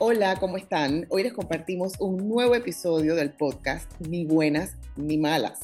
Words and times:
Hola, 0.00 0.36
¿cómo 0.38 0.58
están? 0.58 1.06
Hoy 1.10 1.24
les 1.24 1.32
compartimos 1.32 1.94
un 1.98 2.28
nuevo 2.28 2.54
episodio 2.54 3.16
del 3.16 3.32
podcast 3.32 3.90
Ni 3.98 4.24
buenas 4.24 4.76
ni 4.94 5.18
malas, 5.18 5.58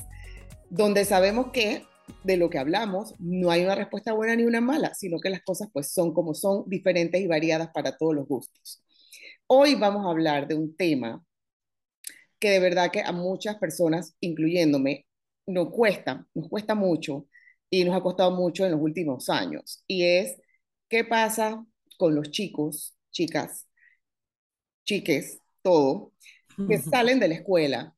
donde 0.69 1.04
sabemos 1.04 1.53
que 1.53 1.85
de 2.24 2.37
lo 2.37 2.51
que 2.51 2.58
hablamos 2.58 3.15
no 3.21 3.53
hay 3.53 3.62
una 3.62 3.76
respuesta 3.76 4.12
buena 4.12 4.35
ni 4.35 4.42
una 4.42 4.60
mala, 4.60 4.92
sino 4.94 5.21
que 5.21 5.31
las 5.31 5.44
cosas 5.44 5.69
pues 5.72 5.92
son 5.92 6.12
como 6.12 6.35
son, 6.35 6.65
diferentes 6.67 7.21
y 7.21 7.28
variadas 7.28 7.69
para 7.72 7.97
todos 7.97 8.12
los 8.12 8.26
gustos. 8.26 8.83
Hoy 9.47 9.76
vamos 9.76 10.04
a 10.04 10.10
hablar 10.10 10.48
de 10.48 10.56
un 10.56 10.76
tema 10.76 11.24
que 12.40 12.51
de 12.51 12.58
verdad 12.58 12.90
que 12.90 13.03
a 13.03 13.12
muchas 13.12 13.54
personas, 13.58 14.16
incluyéndome, 14.19 15.06
nos 15.46 15.71
cuesta, 15.71 16.27
nos 16.34 16.48
cuesta 16.48 16.74
mucho 16.74 17.28
y 17.70 17.84
nos 17.84 17.96
ha 17.96 18.02
costado 18.02 18.32
mucho 18.32 18.64
en 18.64 18.73
los 18.73 18.80
últimos 18.80 19.28
años. 19.28 19.84
Y 19.87 20.02
es, 20.02 20.37
¿qué 20.88 21.05
pasa 21.05 21.64
con 21.96 22.16
los 22.16 22.32
chicos, 22.32 22.96
chicas, 23.12 23.69
chiques, 24.84 25.38
todo, 25.62 26.12
que 26.69 26.79
salen 26.79 27.20
de 27.20 27.29
la 27.29 27.34
escuela 27.34 27.95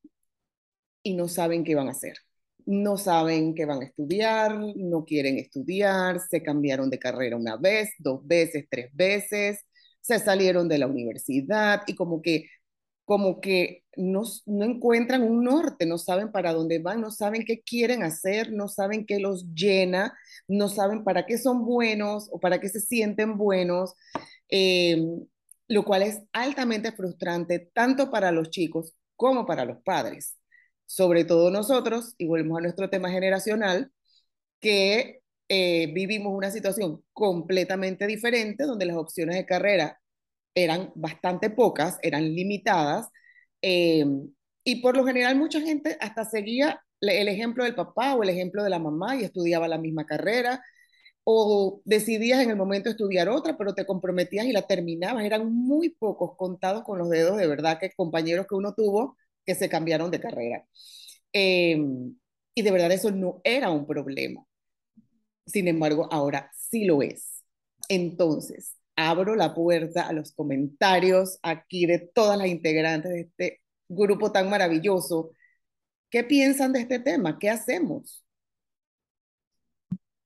y 1.03 1.15
no 1.15 1.29
saben 1.29 1.65
qué 1.65 1.75
van 1.75 1.89
a 1.89 1.93
hacer? 1.93 2.17
No 2.65 2.97
saben 2.97 3.55
qué 3.55 3.65
van 3.65 3.83
a 3.83 3.85
estudiar, 3.85 4.59
no 4.77 5.05
quieren 5.05 5.39
estudiar, 5.39 6.21
se 6.21 6.43
cambiaron 6.43 6.91
de 6.91 6.99
carrera 6.99 7.37
una 7.37 7.57
vez, 7.57 7.91
dos 7.99 8.27
veces, 8.27 8.67
tres 8.69 8.91
veces, 8.93 9.61
se 10.01 10.19
salieron 10.19 10.69
de 10.69 10.79
la 10.79 10.87
universidad 10.87 11.83
y 11.87 11.95
como 11.95 12.23
que 12.23 12.47
como 13.07 13.41
que 13.41 13.85
no, 13.97 14.25
no, 14.47 14.65
encuentran 14.65 15.23
un 15.23 15.45
norte, 15.45 15.87
no 15.87 15.97
saben 15.97 16.33
para 16.33 16.53
dónde 16.53 16.81
van, 16.81 17.01
no 17.01 17.13
saben 17.13 17.45
qué 17.45 17.63
quieren 17.63 18.03
hacer, 18.03 18.53
no 18.53 18.67
saben 18.67 19.07
qué 19.07 19.21
los 19.21 19.47
llena, 19.55 20.13
no 20.49 20.69
saben 20.69 21.05
para 21.05 21.25
qué 21.25 21.39
son 21.39 21.65
buenos 21.65 22.29
o 22.33 22.41
para 22.41 22.59
qué 22.59 22.69
se 22.69 22.81
sienten 22.81 23.39
buenos, 23.39 23.95
em, 24.49 25.25
lo 25.69 25.85
cual 25.85 26.03
es 26.03 26.23
altamente 26.33 26.93
frustrante 26.93 27.71
tanto 27.75 28.11
para 28.11 28.33
los 28.33 28.51
chicos 28.51 28.95
como 29.17 29.47
para 29.47 29.65
los 29.65 29.83
padres. 29.83 30.37
Sobre 30.87 31.25
todo 31.25 31.51
nosotros, 31.51 32.15
y 32.19 32.27
volvemos 32.27 32.59
a 32.59 32.63
nuestro 32.63 32.91
tema 32.91 33.11
generacional, 33.11 33.91
que 34.61 35.21
eh, 35.49 35.93
vivimos 35.93 36.33
una 36.35 36.51
situación 36.51 37.05
completamente 37.13 38.07
diferente, 38.07 38.65
donde 38.65 38.87
las 38.87 38.97
opciones 38.97 39.37
de 39.37 39.47
carrera 39.47 40.01
eran 40.55 40.93
bastante 40.95 41.51
pocas, 41.51 41.99
eran 42.03 42.35
limitadas, 42.35 43.09
eh, 43.63 44.05
y 44.65 44.83
por 44.83 44.97
lo 44.97 45.05
general 45.07 45.37
mucha 45.37 45.61
gente 45.61 45.97
hasta 46.01 46.25
seguía 46.25 46.81
el 47.01 47.29
ejemplo 47.29 47.65
del 47.65 47.75
papá 47.75 48.15
o 48.15 48.23
el 48.23 48.31
ejemplo 48.31 48.65
de 48.65 48.71
la 48.71 48.79
mamá 48.79 49.17
y 49.17 49.25
estudiaba 49.25 49.69
la 49.69 49.79
misma 49.79 50.07
carrera, 50.07 50.63
o 51.29 51.83
decidías 51.85 52.41
en 52.41 52.51
el 52.51 52.57
momento 52.57 52.89
estudiar 52.89 53.29
otra, 53.29 53.59
pero 53.59 53.75
te 53.75 53.85
comprometías 53.85 54.47
y 54.47 54.53
la 54.53 54.63
terminabas. 54.63 55.25
Eran 55.25 55.53
muy 55.53 55.89
pocos 55.91 56.37
contados 56.37 56.85
con 56.85 56.99
los 56.99 57.11
dedos 57.11 57.37
de 57.37 57.49
verdad 57.49 57.81
que 57.81 57.91
compañeros 57.97 58.47
que 58.49 58.55
uno 58.55 58.75
tuvo 58.75 59.17
que 59.45 59.57
se 59.57 59.69
cambiaron 59.69 60.11
de 60.13 60.21
carrera. 60.21 60.65
Eh, 61.33 61.79
y 62.55 62.63
de 62.63 62.71
verdad 62.71 62.93
eso 62.93 63.11
no 63.11 63.41
era 63.45 63.71
un 63.71 63.87
problema. 63.89 64.45
Sin 65.47 65.67
embargo, 65.69 66.09
ahora 66.13 66.51
sí 66.57 66.85
lo 66.85 67.03
es. 67.03 67.43
Entonces, 67.89 68.77
abro 68.97 69.35
la 69.35 69.53
puerta 69.55 70.09
a 70.09 70.13
los 70.13 70.33
comentarios 70.33 71.39
aquí 71.43 71.87
de 71.87 71.99
todas 72.15 72.39
las 72.39 72.49
integrantes 72.49 73.11
de 73.13 73.21
este 73.23 73.63
grupo 73.89 74.31
tan 74.33 74.49
maravilloso. 74.49 75.33
¿Qué 76.11 76.25
piensan 76.25 76.73
de 76.73 76.83
este 76.83 77.01
tema? 77.01 77.39
¿Qué 77.41 77.51
hacemos? 77.51 78.26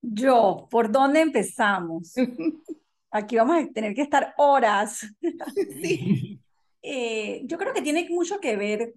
Yo, 0.02 0.68
¿por 0.70 0.90
dónde 0.90 1.20
empezamos? 1.20 2.14
Aquí 3.10 3.36
vamos 3.36 3.56
a 3.56 3.72
tener 3.72 3.94
que 3.94 4.02
estar 4.02 4.34
horas. 4.36 5.06
sí. 5.82 6.40
Eh, 6.82 7.42
yo 7.44 7.58
creo 7.58 7.74
que 7.74 7.82
tiene 7.82 8.08
mucho 8.08 8.40
que 8.40 8.56
ver, 8.56 8.94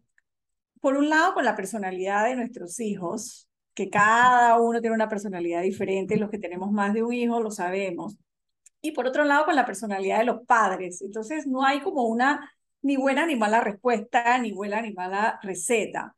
por 0.79 0.95
un 0.95 1.09
lado, 1.09 1.33
con 1.33 1.43
la 1.43 1.53
personalidad 1.53 2.23
de 2.23 2.37
nuestros 2.37 2.79
hijos, 2.79 3.49
que 3.73 3.89
cada 3.89 4.57
uno 4.57 4.79
tiene 4.79 4.95
una 4.95 5.09
personalidad 5.09 5.63
diferente, 5.63 6.15
los 6.15 6.29
que 6.29 6.37
tenemos 6.37 6.71
más 6.71 6.93
de 6.93 7.03
un 7.03 7.13
hijo 7.13 7.41
lo 7.41 7.51
sabemos 7.51 8.17
y 8.83 8.91
por 8.91 9.07
otro 9.07 9.23
lado 9.23 9.45
con 9.45 9.55
la 9.55 9.65
personalidad 9.65 10.19
de 10.19 10.25
los 10.25 10.45
padres. 10.45 11.01
Entonces 11.01 11.47
no 11.47 11.63
hay 11.65 11.81
como 11.81 12.03
una 12.03 12.51
ni 12.81 12.97
buena 12.97 13.25
ni 13.25 13.35
mala 13.35 13.61
respuesta, 13.61 14.37
ni 14.37 14.51
buena 14.51 14.81
ni 14.81 14.93
mala 14.93 15.39
receta. 15.41 16.15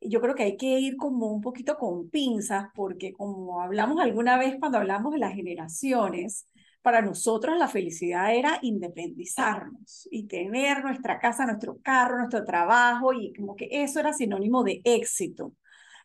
Yo 0.00 0.20
creo 0.20 0.34
que 0.34 0.42
hay 0.44 0.56
que 0.56 0.78
ir 0.80 0.96
como 0.96 1.32
un 1.32 1.40
poquito 1.40 1.76
con 1.76 2.10
pinzas, 2.10 2.68
porque 2.74 3.12
como 3.12 3.60
hablamos 3.62 4.00
alguna 4.00 4.38
vez 4.38 4.56
cuando 4.60 4.78
hablamos 4.78 5.12
de 5.12 5.18
las 5.18 5.34
generaciones, 5.34 6.48
para 6.82 7.02
nosotros 7.02 7.58
la 7.58 7.68
felicidad 7.68 8.34
era 8.34 8.58
independizarnos 8.62 10.08
y 10.10 10.26
tener 10.28 10.84
nuestra 10.84 11.18
casa, 11.18 11.46
nuestro 11.46 11.78
carro, 11.82 12.18
nuestro 12.18 12.44
trabajo, 12.44 13.12
y 13.12 13.32
como 13.34 13.56
que 13.56 13.68
eso 13.70 13.98
era 14.00 14.12
sinónimo 14.12 14.62
de 14.62 14.80
éxito 14.84 15.52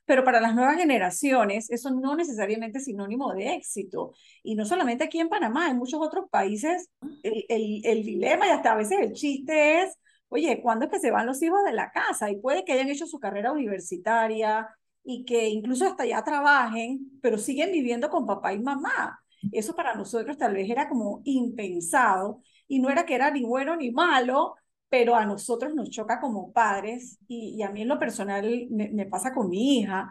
pero 0.06 0.24
para 0.24 0.42
las 0.42 0.56
nuevas 0.56 0.78
generaciones 0.78 1.70
eso 1.70 1.92
no 1.92 2.16
necesariamente 2.16 2.80
es 2.80 2.86
sinónimo 2.86 3.34
de 3.34 3.54
éxito. 3.56 4.14
Y 4.44 4.56
no 4.56 4.66
solamente 4.66 5.04
aquí 5.04 5.20
en 5.20 5.30
Panamá, 5.30 5.70
en 5.70 5.78
muchos 5.78 6.02
otros 6.02 6.26
países 6.30 6.90
el, 7.24 7.46
el, 7.50 7.82
el 7.86 8.04
dilema 8.04 8.48
y 8.48 8.50
hasta 8.50 8.74
a 8.74 8.76
veces 8.76 9.00
el 9.00 9.14
chiste 9.14 9.84
es, 9.84 9.98
oye, 10.32 10.62
¿cuándo 10.62 10.86
es 10.86 10.92
que 10.92 11.00
se 11.00 11.12
van 11.12 11.28
los 11.28 11.42
hijos 11.44 11.64
de 11.66 11.74
la 11.74 11.92
casa? 11.92 12.32
Y 12.32 12.38
puede 12.38 12.64
que 12.64 12.74
hayan 12.74 12.90
hecho 12.90 13.06
su 13.06 13.20
carrera 13.20 13.52
universitaria 13.52 14.68
y 15.04 15.26
que 15.26 15.50
incluso 15.50 15.86
hasta 15.86 16.06
ya 16.06 16.24
trabajen, 16.24 17.20
pero 17.22 17.38
siguen 17.38 17.72
viviendo 17.72 18.10
con 18.10 18.26
papá 18.26 18.54
y 18.54 18.60
mamá. 18.60 19.20
Eso 19.52 19.76
para 19.76 19.96
nosotros 19.96 20.38
tal 20.38 20.54
vez 20.54 20.70
era 20.70 20.88
como 20.88 21.22
impensado 21.26 22.42
y 22.68 22.80
no 22.80 22.90
era 22.90 23.06
que 23.06 23.16
era 23.16 23.30
ni 23.32 23.44
bueno 23.44 23.76
ni 23.76 23.92
malo, 23.92 24.56
pero 24.90 25.16
a 25.16 25.26
nosotros 25.26 25.74
nos 25.76 25.90
choca 25.90 26.22
como 26.22 26.54
padres 26.54 27.20
y, 27.28 27.62
a 27.64 27.70
mí 27.72 27.82
en 27.82 27.90
lo 27.90 28.00
personal 28.00 28.68
me, 28.70 29.06
pasa 29.08 29.34
con 29.34 29.50
mi 29.50 29.80
hija, 29.80 30.10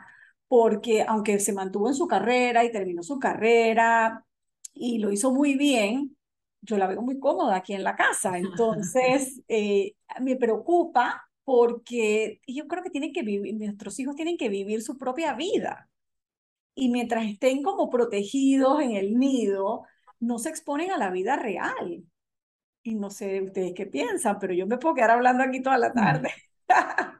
porque 0.49 1.03
aunque 1.07 1.39
se 1.41 1.53
mantuvo 1.55 1.89
en 1.89 1.95
su 1.95 2.07
carrera 2.07 2.65
y 2.65 2.73
terminó 2.73 3.03
su 3.03 3.19
carrera 3.19 4.25
y 4.75 4.99
lo 4.99 5.13
hizo 5.13 5.33
muy 5.33 5.57
bien, 5.57 6.17
yo 6.63 6.77
la 6.77 6.87
veo 6.87 7.03
muy 7.03 7.19
cómoda 7.19 7.57
aquí 7.57 7.73
en 7.73 7.85
la 7.85 7.97
casa. 7.97 8.39
Entonces, 8.39 9.43
eh, 9.49 9.95
me 10.21 10.37
preocupa 10.37 11.27
porque 11.45 12.41
yo 12.47 12.69
creo 12.69 12.83
que 12.83 12.91
tienen 12.91 13.13
que 13.13 13.23
vivir, 13.23 13.55
nuestros 13.57 13.99
hijos 13.99 14.15
tienen 14.15 14.37
que 14.37 14.49
vivir 14.49 14.83
su 14.83 14.97
propia 14.99 15.35
vida. 15.35 15.89
Y 16.75 16.89
mientras 16.91 17.27
estén 17.27 17.63
como 17.63 17.91
protegidos 17.91 18.81
en 18.81 18.93
el 18.93 19.19
nido, 19.19 19.83
no 20.21 20.39
se 20.39 20.51
exponen 20.51 20.93
a 20.93 20.99
la 20.99 21.11
vida 21.11 21.37
real. 21.37 22.05
Y 22.83 22.95
no 22.95 23.11
sé 23.11 23.43
ustedes 23.43 23.73
qué 23.75 23.87
piensan, 23.87 24.39
pero 24.39 24.55
yo 24.55 24.67
me 24.67 24.79
puedo 24.79 24.95
quedar 24.95 25.11
hablando 25.11 25.43
aquí 25.43 25.61
toda 25.61 25.79
la 25.79 25.93
tarde. 25.93 26.31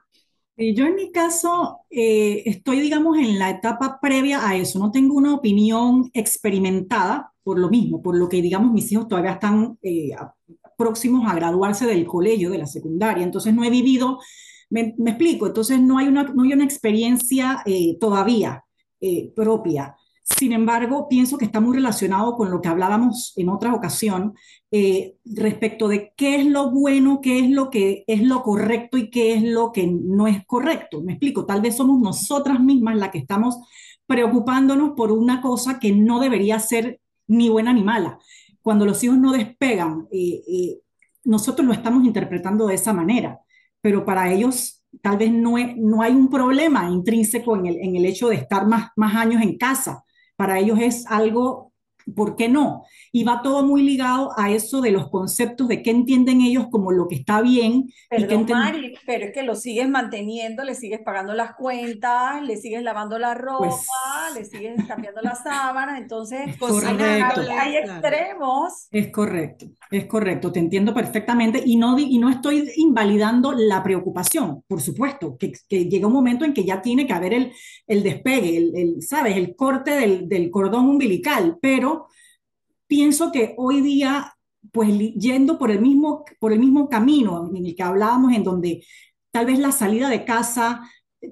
yo 0.61 0.87
en 0.87 0.95
mi 0.95 1.11
caso 1.11 1.81
eh, 1.91 2.43
estoy, 2.45 2.81
digamos, 2.81 3.17
en 3.19 3.39
la 3.39 3.51
etapa 3.51 3.99
previa 4.01 4.47
a 4.47 4.57
eso. 4.57 4.79
No 4.79 4.91
tengo 4.91 5.15
una 5.15 5.35
opinión 5.35 6.11
experimentada 6.13 7.33
por 7.43 7.59
lo 7.59 7.71
mismo, 7.71 8.03
por 8.03 8.17
lo 8.17 8.29
que, 8.29 8.43
digamos, 8.43 8.73
mis 8.73 8.91
hijos 8.93 9.09
todavía 9.09 9.33
están 9.33 9.79
eh, 9.83 10.11
próximos 10.77 11.31
a 11.31 11.35
graduarse 11.35 11.87
del 11.87 12.07
colegio, 12.07 12.51
de 12.51 12.59
la 12.59 12.67
secundaria. 12.67 13.25
Entonces 13.25 13.55
no 13.55 13.65
he 13.65 13.71
vivido, 13.71 14.19
me, 14.69 14.95
explico, 15.07 15.47
entonces 15.47 15.81
no 15.81 15.99
hay 15.99 16.09
una, 16.09 16.25
no 16.25 16.43
hay 16.43 16.53
una 16.53 16.65
experiencia 16.65 17.63
eh, 17.65 17.97
todavía 17.99 18.65
propia. 19.35 19.97
Sin 20.39 20.53
embargo, 20.53 21.09
pienso 21.09 21.37
que 21.37 21.45
está 21.45 21.61
muy 21.61 21.77
relacionado 21.77 22.37
con 22.37 22.51
lo 22.51 22.61
que 22.61 22.69
hablábamos 22.69 23.33
en 23.37 23.49
otra 23.49 23.75
ocasión 23.75 24.35
eh, 24.71 25.17
respecto 25.25 25.89
de 25.89 26.13
qué 26.17 26.37
es 26.37 26.47
lo 26.47 26.71
bueno, 26.71 27.21
qué 27.21 27.41
es 27.41 27.51
lo 27.51 27.69
que 27.69 28.05
es 28.07 28.23
lo 28.23 28.43
correcto 28.43 28.97
y 28.97 29.11
qué 29.11 29.35
es 29.35 29.43
lo 29.43 29.73
que 29.73 29.87
no 29.87 30.27
es 30.27 30.45
correcto. 30.47 31.03
Me 31.03 31.13
explico, 31.13 31.45
tal 31.45 31.61
vez 31.61 31.77
somos 31.77 32.01
nosotras 32.01 32.61
mismas 32.61 32.97
las 32.97 33.11
que 33.11 33.19
estamos 33.19 33.59
preocupándonos 34.07 34.93
por 34.97 35.13
una 35.13 35.41
cosa 35.43 35.79
que 35.79 35.93
no 35.93 36.21
debería 36.21 36.59
ser 36.59 37.01
ni 37.27 37.49
buena 37.49 37.73
ni 37.73 37.83
mala. 37.83 38.19
Cuando 38.63 38.87
los 38.87 39.03
hijos 39.03 39.19
no 39.19 39.33
despegan, 39.33 40.07
eh, 40.13 40.43
eh, 40.47 40.81
nosotros 41.25 41.67
lo 41.67 41.73
estamos 41.73 42.05
interpretando 42.05 42.67
de 42.67 42.75
esa 42.75 42.93
manera, 42.93 43.41
pero 43.81 44.05
para 44.05 44.33
ellos 44.33 44.83
tal 45.03 45.19
vez 45.19 45.33
no, 45.33 45.57
no 45.77 46.03
hay 46.03 46.13
un 46.13 46.29
problema 46.29 46.89
intrínseco 46.89 47.57
en 47.57 47.67
el, 47.67 47.77
en 47.77 47.97
el 47.97 48.05
hecho 48.05 48.29
de 48.29 48.37
estar 48.37 48.67
más, 48.67 48.91
más 48.97 49.15
años 49.15 49.43
en 49.43 49.59
casa 49.59 50.05
para 50.41 50.59
ellos 50.59 50.79
es 50.81 51.05
algo 51.07 51.71
¿por 52.17 52.35
qué 52.35 52.49
no? 52.49 52.87
Y 53.13 53.25
va 53.25 53.43
todo 53.43 53.65
muy 53.65 53.83
ligado 53.83 54.31
a 54.37 54.51
eso 54.51 54.81
de 54.81 54.91
los 54.93 55.11
conceptos 55.11 55.69
de 55.69 55.83
qué 55.83 55.91
entienden 55.91 56.41
ellos 56.41 56.67
como 56.71 56.93
lo 56.93 57.09
que 57.09 57.17
está 57.17 57.41
bien. 57.43 57.91
Perdón, 58.09 58.47
Mari, 58.49 58.95
pero 59.07 59.27
es 59.27 59.33
que 59.33 59.43
lo 59.43 59.55
sigues 59.55 59.89
manteniendo, 59.89 60.65
le 60.65 60.75
sigues 60.75 61.01
pagando 61.05 61.35
las 61.35 61.55
cuentas, 61.55 62.43
le 62.43 62.57
sigues 62.57 62.83
lavando 62.83 63.19
la 63.19 63.35
ropa, 63.35 63.69
pues 63.69 64.35
le 64.35 64.45
sigues 64.45 64.87
cambiando 64.87 65.21
las 65.23 65.43
sábanas, 65.43 66.01
entonces 66.01 66.41
hay, 66.41 67.77
extremos. 67.77 68.89
Es 68.91 69.11
correcto, 69.11 69.67
es 69.91 70.07
correcto, 70.07 70.53
te 70.53 70.61
entiendo 70.61 70.95
perfectamente 70.95 71.63
y 71.65 71.77
no, 71.77 71.99
y 71.99 72.19
no 72.19 72.31
estoy 72.31 72.71
invalidando 72.77 73.53
la 73.53 73.83
preocupación, 73.83 74.63
por 74.67 74.81
supuesto, 74.81 75.37
que, 75.37 75.53
que 75.69 75.87
llega 75.87 76.07
un 76.07 76.13
momento 76.13 76.45
en 76.45 76.53
que 76.53 76.65
ya 76.65 76.81
tiene 76.81 77.07
que 77.07 77.13
haber 77.13 77.35
el, 77.35 77.53
el 77.87 78.03
despegue, 78.03 78.57
el, 78.57 78.77
el, 78.77 79.03
¿sabes? 79.03 79.37
El 79.37 79.55
corte 79.57 79.93
del, 79.93 80.29
del 80.29 80.51
cordón 80.51 80.89
umbilical, 80.89 81.59
pero 81.61 82.09
pienso 82.91 83.31
que 83.31 83.55
hoy 83.57 83.81
día 83.81 84.35
pues 84.73 84.91
yendo 85.15 85.59
por 85.59 85.71
el 85.71 85.81
mismo, 85.81 86.25
por 86.39 86.53
el 86.53 86.59
mismo 86.59 86.89
camino 86.89 87.49
en 87.55 87.65
el 87.65 87.75
que 87.75 87.83
hablábamos, 87.83 88.35
en 88.35 88.43
donde 88.43 88.85
tal 89.31 89.47
vez 89.47 89.59
la 89.61 89.73
salida 89.73 90.09
de 90.09 90.25
casa, 90.25 90.83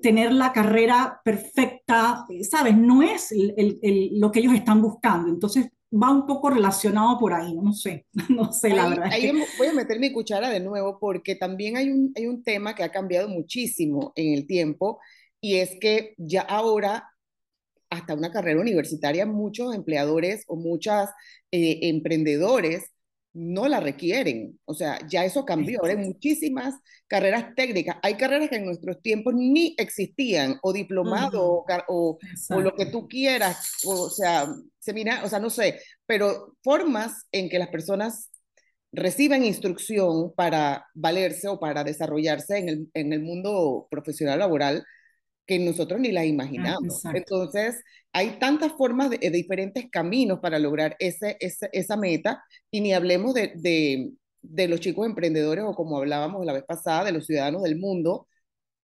tener 0.01 0.33
la 0.33 0.53
carrera 0.53 1.21
perfecta, 1.25 2.25
¿sabes? 2.49 2.77
No 2.77 3.03
es 3.03 3.35
lo 3.35 4.31
que 4.31 4.41
ellos 4.41 4.55
están 4.55 4.81
buscando. 4.81 5.29
Entonces 5.29 5.69
va 5.93 6.11
un 6.11 6.27
poco 6.27 6.51
relacionado 6.51 7.19
por 7.19 7.35
ahí, 7.35 7.55
no 7.55 7.73
sé, 7.73 8.07
no 8.29 8.53
sé 8.53 8.71
la 8.71 8.89
verdad. 8.89 9.11
Ahí 9.11 9.31
voy 9.59 9.67
a 9.67 9.73
meter 9.73 9.99
mi 9.99 10.13
cuchara 10.13 10.49
de 10.49 10.61
nuevo 10.61 10.99
porque 11.01 11.35
también 11.35 11.77
hay 11.77 11.91
un, 11.91 12.13
hay 12.17 12.27
un 12.27 12.43
tema 12.43 12.75
que 12.75 12.85
ha 12.85 12.93
cambiado 12.93 13.29
muchísimo 13.29 14.13
en 14.15 14.35
el 14.35 14.47
tiempo 14.47 15.01
y 15.41 15.57
es 15.57 15.77
que 15.81 16.15
ya 16.19 16.43
ahora 16.43 17.11
hasta 17.90 18.14
una 18.14 18.31
carrera 18.31 18.61
universitaria 18.61 19.26
muchos 19.26 19.75
empleadores 19.75 20.44
o 20.46 20.56
muchas 20.56 21.11
eh, 21.50 21.81
emprendedores 21.82 22.90
no 23.35 23.69
la 23.69 23.81
requieren. 23.81 24.58
O 24.64 24.75
sea, 24.75 24.99
ya 25.08 25.25
eso 25.25 25.44
cambió. 25.44 25.81
Ahora 25.81 25.93
hay 25.93 26.05
muchísimas 26.05 26.75
carreras 27.06 27.55
técnicas. 27.55 27.96
Hay 28.02 28.14
carreras 28.17 28.49
que 28.49 28.56
en 28.56 28.67
nuestros 28.67 29.00
tiempos 29.00 29.35
ni 29.35 29.75
existían, 29.79 30.58
o 30.62 30.73
diplomado, 30.73 31.64
o, 31.88 32.19
o, 32.50 32.61
lo 32.61 32.75
que 32.75 32.87
tú 32.87 33.06
quieras, 33.08 33.75
o, 33.85 34.11
sea, 34.11 34.49
seminar, 34.79 35.25
o 35.25 35.29
sea, 35.29 35.38
no 35.38 35.50
sé, 35.50 35.81
pero 36.06 36.56
formas 36.62 37.26
en 37.32 37.49
que 37.49 37.58
las 37.58 37.69
personas 37.69 38.31
reciben 38.93 39.44
instrucción 39.44 40.32
para 40.35 40.87
valerse 40.94 41.49
o 41.49 41.61
para 41.61 41.85
desarrollarse 41.85 42.58
en 42.58 42.69
el, 42.69 42.90
en 42.94 43.12
el 43.12 43.20
mundo 43.20 43.87
profesional 43.90 44.38
laboral 44.38 44.85
que 45.49 45.59
nosotros 45.59 45.99
ni 45.99 46.12
las 46.12 46.27
imaginamos. 46.27 47.03
Entonces, 47.06 47.83
hay 48.12 48.39
tantas 48.39 48.73
formas 48.73 49.09
de, 49.09 49.19
diferentes 49.31 49.87
caminos 49.91 50.41
para 50.41 50.59
lograr 50.59 50.95
ese, 50.99 51.39
esa 51.41 51.97
meta 51.97 52.45
y 52.71 52.83
ni 52.83 52.93
hablemos 52.93 53.33
de, 53.33 53.53
de, 53.56 54.12
de, 54.43 54.69
los 54.69 54.81
chicos 54.81 55.06
emprendedores 55.06 55.65
o 55.67 55.75
como 55.75 55.97
hablábamos 55.97 56.45
la 56.45 56.53
vez 56.53 56.65
pasada, 56.65 57.05
de 57.05 57.12
los 57.12 57.25
ciudadanos 57.25 57.62
del 57.62 57.79
mundo. 57.79 58.29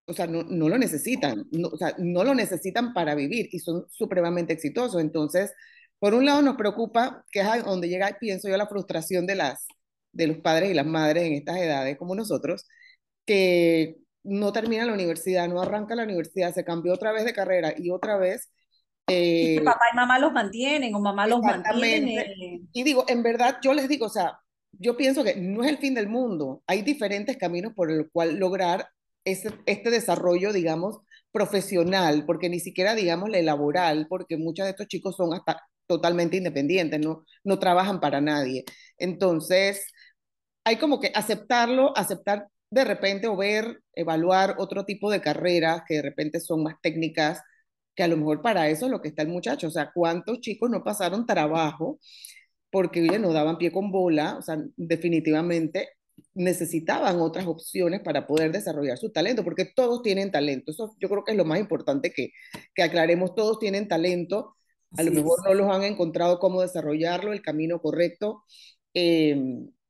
O 0.06 0.14
sea, 0.14 0.26
no, 0.26 0.42
no 0.42 0.70
lo 0.70 0.78
necesitan, 0.78 1.44
no, 1.50 1.68
o 1.68 1.76
sea, 1.76 1.94
no 1.98 2.24
lo 2.24 2.34
necesitan 2.34 2.94
para 2.94 3.14
vivir 3.14 3.48
y 3.52 3.58
son 3.58 3.84
supremamente 3.90 4.54
exitosos. 4.54 5.02
Entonces, 5.02 5.52
por 5.98 6.14
un 6.14 6.24
lado 6.24 6.40
nos 6.40 6.56
preocupa, 6.56 7.26
que 7.30 7.40
es 7.40 7.64
donde 7.64 7.90
llega, 7.90 8.16
pienso 8.18 8.48
yo, 8.48 8.56
la 8.56 8.68
frustración 8.68 9.26
de, 9.26 9.34
las, 9.34 9.66
de 10.12 10.28
los 10.28 10.38
padres 10.38 10.70
y 10.70 10.74
las 10.74 10.86
madres 10.86 11.24
en 11.24 11.34
estas 11.34 11.58
edades 11.58 11.98
como 11.98 12.14
nosotros, 12.14 12.66
que 13.26 13.96
no 14.24 14.52
termina 14.52 14.86
la 14.86 14.94
universidad, 14.94 15.48
no 15.48 15.60
arranca 15.60 15.94
la 15.94 16.02
universidad, 16.04 16.52
se 16.52 16.64
cambió 16.64 16.94
otra 16.94 17.12
vez 17.12 17.24
de 17.24 17.32
carrera 17.32 17.74
y 17.76 17.90
otra 17.90 18.16
vez. 18.16 18.50
Eh, 19.06 19.60
papá 19.62 19.84
y 19.92 19.96
mamá 19.96 20.18
los 20.18 20.32
mantienen 20.32 20.94
o 20.94 21.00
mamá 21.00 21.26
los 21.26 21.40
mantiene. 21.40 22.62
Y 22.72 22.82
digo, 22.82 23.04
en 23.06 23.22
verdad, 23.22 23.58
yo 23.62 23.74
les 23.74 23.88
digo, 23.88 24.06
o 24.06 24.10
sea, 24.10 24.38
yo 24.72 24.96
pienso 24.96 25.22
que 25.22 25.36
no 25.36 25.62
es 25.62 25.70
el 25.70 25.78
fin 25.78 25.94
del 25.94 26.08
mundo. 26.08 26.62
Hay 26.66 26.82
diferentes 26.82 27.36
caminos 27.36 27.74
por 27.74 27.90
el 27.90 28.10
cual 28.10 28.36
lograr 28.36 28.88
ese, 29.24 29.50
este 29.66 29.90
desarrollo, 29.90 30.52
digamos, 30.52 31.00
profesional, 31.30 32.24
porque 32.26 32.48
ni 32.48 32.60
siquiera, 32.60 32.94
digamos, 32.94 33.28
la 33.28 33.42
laboral, 33.42 34.06
porque 34.08 34.36
muchos 34.36 34.64
de 34.64 34.70
estos 34.70 34.88
chicos 34.88 35.16
son 35.16 35.34
hasta 35.34 35.62
totalmente 35.86 36.38
independientes, 36.38 36.98
no, 37.00 37.24
no 37.42 37.58
trabajan 37.58 38.00
para 38.00 38.20
nadie. 38.20 38.64
Entonces, 38.96 39.92
hay 40.64 40.76
como 40.76 40.98
que 41.00 41.12
aceptarlo, 41.14 41.96
aceptar 41.96 42.48
de 42.74 42.84
repente 42.84 43.28
o 43.28 43.36
ver, 43.36 43.82
evaluar 43.94 44.56
otro 44.58 44.84
tipo 44.84 45.10
de 45.10 45.20
carreras 45.20 45.82
que 45.86 45.94
de 45.94 46.02
repente 46.02 46.40
son 46.40 46.64
más 46.64 46.74
técnicas, 46.82 47.40
que 47.94 48.02
a 48.02 48.08
lo 48.08 48.16
mejor 48.16 48.42
para 48.42 48.68
eso 48.68 48.86
es 48.86 48.90
lo 48.90 49.00
que 49.00 49.08
está 49.08 49.22
el 49.22 49.28
muchacho. 49.28 49.68
O 49.68 49.70
sea, 49.70 49.92
¿cuántos 49.94 50.40
chicos 50.40 50.68
no 50.70 50.82
pasaron 50.82 51.24
trabajo 51.26 52.00
porque 52.70 53.02
oye, 53.02 53.18
no 53.20 53.32
daban 53.32 53.58
pie 53.58 53.70
con 53.70 53.92
bola? 53.92 54.36
O 54.38 54.42
sea, 54.42 54.58
definitivamente 54.76 55.90
necesitaban 56.34 57.20
otras 57.20 57.46
opciones 57.46 58.00
para 58.00 58.26
poder 58.26 58.50
desarrollar 58.52 58.98
su 58.98 59.12
talento, 59.12 59.44
porque 59.44 59.66
todos 59.66 60.02
tienen 60.02 60.32
talento. 60.32 60.72
Eso 60.72 60.96
yo 61.00 61.08
creo 61.08 61.24
que 61.24 61.32
es 61.32 61.38
lo 61.38 61.44
más 61.44 61.60
importante 61.60 62.12
que, 62.12 62.32
que 62.74 62.82
aclaremos. 62.82 63.36
Todos 63.36 63.60
tienen 63.60 63.86
talento. 63.88 64.56
A 64.96 65.02
lo 65.04 65.12
mejor 65.12 65.38
no 65.44 65.54
los 65.54 65.70
han 65.72 65.84
encontrado 65.84 66.38
cómo 66.40 66.62
desarrollarlo, 66.62 67.32
el 67.32 67.42
camino 67.42 67.80
correcto. 67.80 68.44
Eh, 68.94 69.36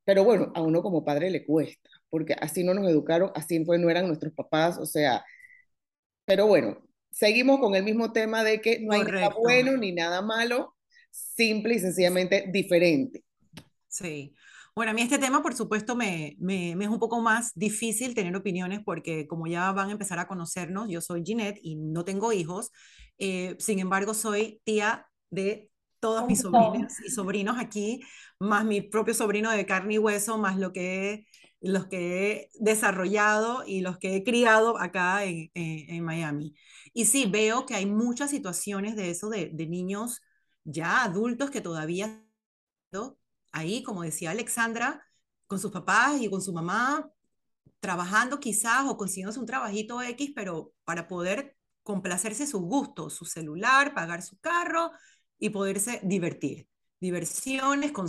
pero 0.04 0.24
bueno, 0.24 0.52
a 0.54 0.62
uno 0.62 0.82
como 0.82 1.04
padre 1.04 1.30
le 1.30 1.46
cuesta 1.46 1.93
porque 2.14 2.34
así 2.34 2.62
no 2.62 2.74
nos 2.74 2.88
educaron, 2.88 3.32
así 3.34 3.64
fue, 3.64 3.76
no 3.76 3.90
eran 3.90 4.06
nuestros 4.06 4.32
papás, 4.32 4.78
o 4.78 4.86
sea, 4.86 5.24
pero 6.24 6.46
bueno, 6.46 6.78
seguimos 7.10 7.58
con 7.58 7.74
el 7.74 7.82
mismo 7.82 8.12
tema 8.12 8.44
de 8.44 8.60
que 8.60 8.78
no 8.78 8.92
hay 8.92 9.02
nada 9.02 9.34
bueno 9.36 9.76
ni 9.76 9.90
nada 9.90 10.22
malo, 10.22 10.76
simple 11.10 11.74
y 11.74 11.80
sencillamente 11.80 12.48
diferente. 12.52 13.24
Sí. 13.88 14.32
Bueno, 14.76 14.92
a 14.92 14.94
mí 14.94 15.02
este 15.02 15.18
tema, 15.18 15.42
por 15.42 15.54
supuesto, 15.56 15.96
me, 15.96 16.36
me, 16.38 16.70
es 16.70 16.88
un 16.88 17.00
poco 17.00 17.20
más 17.20 17.50
difícil 17.56 18.14
tener 18.14 18.36
opiniones 18.36 18.78
porque 18.84 19.26
como 19.26 19.48
ya 19.48 19.72
van 19.72 19.88
a 19.88 19.92
empezar 19.92 20.20
a 20.20 20.28
conocernos, 20.28 20.88
yo 20.88 21.00
soy 21.00 21.24
Ginette 21.24 21.58
y 21.64 21.74
no 21.74 22.04
tengo 22.04 22.32
hijos, 22.32 22.70
eh, 23.18 23.56
sin 23.58 23.80
embargo, 23.80 24.14
soy 24.14 24.60
tía 24.62 25.08
de 25.30 25.68
todos 25.98 26.28
mis 26.28 26.42
sobrinos 26.42 26.92
y 27.04 27.10
sobrinos 27.10 27.56
aquí, 27.58 28.02
más 28.38 28.64
mi 28.64 28.82
propio 28.82 29.14
sobrino 29.14 29.50
de 29.50 29.66
carne 29.66 29.94
y 29.94 29.98
hueso, 29.98 30.38
más 30.38 30.56
lo 30.56 30.72
que 30.72 31.26
los 31.64 31.86
que 31.86 32.32
he 32.32 32.50
desarrollado 32.60 33.64
y 33.66 33.80
los 33.80 33.98
que 33.98 34.16
he 34.16 34.24
criado 34.24 34.78
acá 34.78 35.24
en, 35.24 36.04
Miami. 36.04 36.54
Y 36.92 37.06
sí, 37.06 37.26
veo 37.26 37.64
que 37.66 37.74
hay 37.74 37.86
muchas 37.86 38.30
situaciones 38.30 38.96
de 38.96 39.10
eso, 39.10 39.30
de, 39.30 39.50
niños 39.66 40.20
ya 40.64 41.02
adultos 41.02 41.50
que 41.50 41.60
todavía 41.62 42.22
ahí, 43.52 43.82
como 43.82 44.02
decía 44.02 44.30
Alexandra, 44.32 45.04
con 45.46 45.58
sus 45.58 45.72
papás 45.72 46.20
y 46.20 46.28
con 46.30 46.42
su 46.42 46.52
mamá, 46.52 47.10
trabajando 47.80 48.40
quizás 48.40 48.86
o 48.86 48.96
consiguiéndose 48.96 49.40
un 49.40 49.46
trabajito 49.46 50.02
X, 50.02 50.32
pero 50.34 50.72
para 50.84 51.08
poder 51.08 51.56
complacerse 51.82 52.46
sus 52.46 52.62
gustos, 52.62 53.14
su 53.14 53.24
celular, 53.24 53.94
pagar 53.94 54.22
su 54.22 54.38
carro 54.38 54.90
y 55.38 55.50
poderse 55.50 56.00
divertir. 56.02 56.68
Diversiones, 57.00 57.92
con 57.92 58.08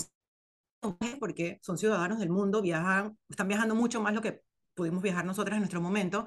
porque 1.19 1.59
son 1.61 1.77
ciudadanos 1.77 2.19
del 2.19 2.29
mundo, 2.29 2.61
viajan, 2.61 3.17
están 3.29 3.47
viajando 3.47 3.75
mucho 3.75 4.01
más 4.01 4.13
lo 4.13 4.21
que 4.21 4.41
pudimos 4.73 5.01
viajar 5.01 5.25
nosotras 5.25 5.55
en 5.55 5.61
nuestro 5.61 5.81
momento, 5.81 6.25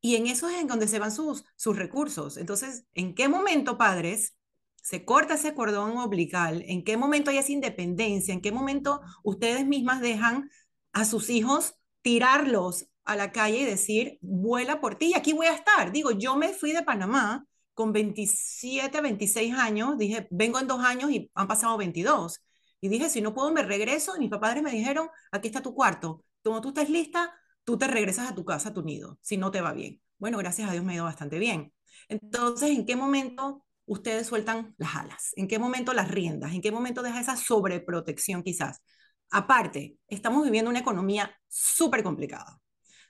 y 0.00 0.16
en 0.16 0.26
eso 0.26 0.48
es 0.48 0.60
en 0.60 0.68
donde 0.68 0.88
se 0.88 0.98
van 0.98 1.10
sus, 1.10 1.44
sus 1.56 1.76
recursos. 1.76 2.36
Entonces, 2.36 2.84
¿en 2.94 3.14
qué 3.14 3.28
momento, 3.28 3.78
padres, 3.78 4.36
se 4.82 5.04
corta 5.04 5.34
ese 5.34 5.54
cordón 5.54 5.98
umbilical? 5.98 6.62
¿En 6.66 6.84
qué 6.84 6.96
momento 6.96 7.30
hay 7.30 7.38
esa 7.38 7.52
independencia? 7.52 8.32
¿En 8.32 8.40
qué 8.40 8.52
momento 8.52 9.00
ustedes 9.24 9.66
mismas 9.66 10.00
dejan 10.00 10.48
a 10.92 11.04
sus 11.04 11.28
hijos 11.30 11.74
tirarlos 12.02 12.86
a 13.04 13.16
la 13.16 13.32
calle 13.32 13.58
y 13.58 13.64
decir, 13.64 14.18
vuela 14.20 14.80
por 14.80 14.96
ti, 14.96 15.06
y 15.06 15.14
aquí 15.14 15.32
voy 15.32 15.46
a 15.46 15.54
estar? 15.54 15.90
Digo, 15.92 16.12
yo 16.12 16.36
me 16.36 16.52
fui 16.52 16.72
de 16.72 16.82
Panamá 16.82 17.44
con 17.74 17.92
27, 17.92 19.00
26 19.00 19.54
años, 19.54 19.98
dije, 19.98 20.26
vengo 20.30 20.58
en 20.58 20.66
dos 20.66 20.84
años 20.84 21.10
y 21.10 21.30
han 21.34 21.48
pasado 21.48 21.76
22. 21.76 22.40
Y 22.86 22.88
dije, 22.88 23.10
si 23.10 23.20
no 23.20 23.34
puedo, 23.34 23.52
me 23.52 23.62
regreso. 23.64 24.14
Y 24.16 24.20
mis 24.20 24.30
padres 24.30 24.62
me 24.62 24.70
dijeron, 24.70 25.08
aquí 25.32 25.48
está 25.48 25.60
tu 25.60 25.74
cuarto. 25.74 26.24
Como 26.44 26.60
tú 26.60 26.68
estés 26.68 26.88
lista, 26.88 27.34
tú 27.64 27.76
te 27.76 27.88
regresas 27.88 28.30
a 28.30 28.34
tu 28.34 28.44
casa, 28.44 28.68
a 28.68 28.72
tu 28.72 28.82
nido, 28.82 29.18
si 29.22 29.36
no 29.36 29.50
te 29.50 29.60
va 29.60 29.72
bien. 29.72 30.00
Bueno, 30.18 30.38
gracias 30.38 30.68
a 30.68 30.72
Dios 30.72 30.84
me 30.84 30.92
ha 30.92 30.94
ido 30.96 31.04
bastante 31.04 31.40
bien. 31.40 31.72
Entonces, 32.08 32.70
¿en 32.70 32.86
qué 32.86 32.94
momento 32.94 33.66
ustedes 33.86 34.28
sueltan 34.28 34.76
las 34.78 34.94
alas? 34.94 35.32
¿En 35.34 35.48
qué 35.48 35.58
momento 35.58 35.92
las 35.94 36.08
riendas? 36.08 36.54
¿En 36.54 36.62
qué 36.62 36.70
momento 36.70 37.02
deja 37.02 37.20
esa 37.20 37.36
sobreprotección 37.36 38.44
quizás? 38.44 38.82
Aparte, 39.30 39.96
estamos 40.06 40.44
viviendo 40.44 40.70
una 40.70 40.78
economía 40.78 41.36
súper 41.48 42.04
complicada, 42.04 42.60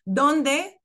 donde 0.06 0.80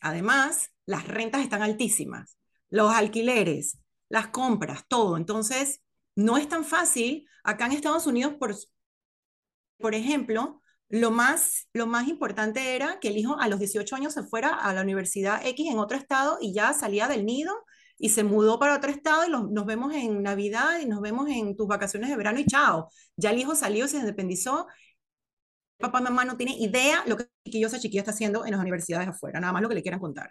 además 0.00 0.70
las 0.84 1.08
rentas 1.08 1.42
están 1.42 1.62
altísimas, 1.62 2.38
los 2.70 2.94
alquileres, 2.94 3.80
las 4.08 4.28
compras, 4.28 4.84
todo. 4.86 5.16
Entonces, 5.16 5.82
no 6.16 6.36
es 6.36 6.48
tan 6.48 6.64
fácil. 6.64 7.28
Acá 7.44 7.66
en 7.66 7.72
Estados 7.72 8.06
Unidos, 8.06 8.34
por, 8.38 8.54
por 9.78 9.94
ejemplo, 9.94 10.62
lo 10.88 11.10
más, 11.10 11.68
lo 11.72 11.86
más 11.86 12.08
importante 12.08 12.76
era 12.76 12.98
que 13.00 13.08
el 13.08 13.16
hijo 13.18 13.38
a 13.38 13.48
los 13.48 13.58
18 13.58 13.96
años 13.96 14.14
se 14.14 14.22
fuera 14.22 14.54
a 14.54 14.72
la 14.72 14.82
universidad 14.82 15.44
X 15.46 15.70
en 15.70 15.78
otro 15.78 15.96
estado 15.96 16.38
y 16.40 16.54
ya 16.54 16.72
salía 16.72 17.08
del 17.08 17.26
nido 17.26 17.52
y 17.98 18.10
se 18.10 18.24
mudó 18.24 18.58
para 18.58 18.76
otro 18.76 18.90
estado 18.90 19.24
y 19.26 19.30
nos 19.30 19.66
vemos 19.66 19.94
en 19.94 20.22
Navidad 20.22 20.80
y 20.80 20.86
nos 20.86 21.00
vemos 21.00 21.28
en 21.28 21.56
tus 21.56 21.66
vacaciones 21.66 22.10
de 22.10 22.16
verano 22.16 22.38
y 22.40 22.46
chao. 22.46 22.90
Ya 23.16 23.30
el 23.30 23.38
hijo 23.38 23.54
salió, 23.54 23.88
se 23.88 23.98
independizó. 23.98 24.66
Papá 25.78 26.00
mamá 26.00 26.24
no 26.24 26.36
tienen 26.36 26.56
idea 26.56 27.04
lo 27.06 27.16
que 27.16 27.26
esa 27.44 27.78
chiquilla 27.78 28.00
está 28.00 28.12
haciendo 28.12 28.44
en 28.44 28.52
las 28.52 28.60
universidades 28.60 29.08
afuera, 29.08 29.40
nada 29.40 29.52
más 29.52 29.62
lo 29.62 29.68
que 29.68 29.74
le 29.74 29.82
quieran 29.82 30.00
contar. 30.00 30.30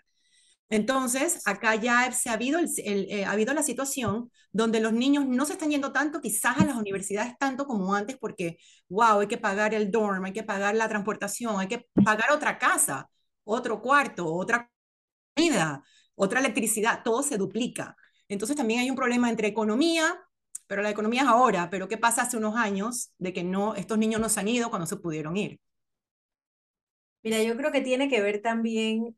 Entonces, 0.70 1.42
acá 1.46 1.76
ya 1.76 2.12
se 2.12 2.30
ha 2.30 2.34
habido, 2.34 2.60
eh, 2.78 3.24
ha 3.26 3.32
habido 3.32 3.54
la 3.54 3.64
situación 3.64 4.32
donde 4.52 4.80
los 4.80 4.94
niños 4.94 5.26
no 5.28 5.46
se 5.46 5.54
están 5.54 5.70
yendo 5.70 5.92
tanto, 5.92 6.22
quizás 6.22 6.58
a 6.58 6.66
las 6.66 6.76
universidades 6.76 7.38
tanto 7.38 7.68
como 7.68 7.94
antes, 7.94 8.18
porque, 8.18 8.58
wow, 8.90 9.20
hay 9.20 9.28
que 9.28 9.38
pagar 9.38 9.74
el 9.76 9.92
dorm, 9.92 10.26
hay 10.26 10.34
que 10.34 10.44
pagar 10.44 10.76
la 10.76 10.90
transportación, 10.90 11.60
hay 11.60 11.68
que 11.68 11.88
pagar 12.04 12.32
otra 12.32 12.58
casa, 12.58 13.10
otro 13.44 13.82
cuarto, 13.82 14.26
otra 14.34 14.70
comida, 15.36 15.84
otra 16.16 16.40
electricidad, 16.40 17.04
todo 17.04 17.24
se 17.24 17.38
duplica. 17.38 17.96
Entonces 18.28 18.58
también 18.58 18.82
hay 18.82 18.90
un 18.90 18.96
problema 18.96 19.30
entre 19.30 19.48
economía 19.48 20.20
pero 20.68 20.82
la 20.82 20.90
economía 20.90 21.22
es 21.24 21.28
ahora, 21.28 21.70
pero 21.70 21.88
¿qué 21.88 21.98
pasa 21.98 22.24
hace 22.24 22.38
unos 22.38 22.56
años 22.56 23.12
de 23.20 23.34
que 23.34 23.44
no, 23.44 23.76
estos 23.76 23.98
niños 23.98 24.20
no 24.22 24.30
se 24.30 24.40
han 24.40 24.48
ido 24.48 24.70
cuando 24.70 24.88
se 24.88 24.98
pudieron 24.98 25.38
ir? 25.38 25.60
Mira, 27.24 27.42
yo 27.44 27.56
creo 27.58 27.72
que 27.72 27.82
tiene 27.82 28.10
que 28.10 28.22
ver 28.22 28.42
también, 28.42 29.16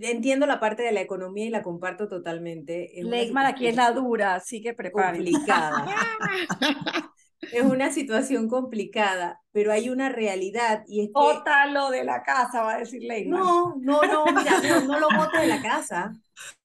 entiendo 0.00 0.46
la 0.46 0.60
parte 0.60 0.82
de 0.82 0.92
la 0.92 1.00
economía 1.00 1.46
y 1.46 1.50
la 1.50 1.62
comparto 1.62 2.08
totalmente. 2.08 2.90
Leigman 3.02 3.46
aquí 3.46 3.66
es 3.66 3.76
la 3.76 3.92
dura, 3.92 4.34
así 4.34 4.60
que 4.60 4.74
prepárense. 4.74 5.32
Complicada. 5.32 5.86
es 7.52 7.62
una 7.62 7.90
situación 7.92 8.48
complicada, 8.48 9.40
pero 9.52 9.72
hay 9.72 9.88
una 9.88 10.08
realidad 10.08 10.84
y 10.86 11.02
es 11.02 11.08
que... 11.08 11.72
lo 11.72 11.90
de 11.90 12.04
la 12.04 12.22
casa, 12.22 12.62
va 12.62 12.74
a 12.74 12.78
decir 12.78 13.02
Leigman. 13.02 13.40
No, 13.40 13.74
no, 13.78 14.02
no, 14.02 14.24
mira, 14.26 14.60
no, 14.60 14.84
no 14.86 15.00
lo 15.00 15.08
bote 15.16 15.38
de 15.38 15.46
la 15.46 15.62
casa, 15.62 16.12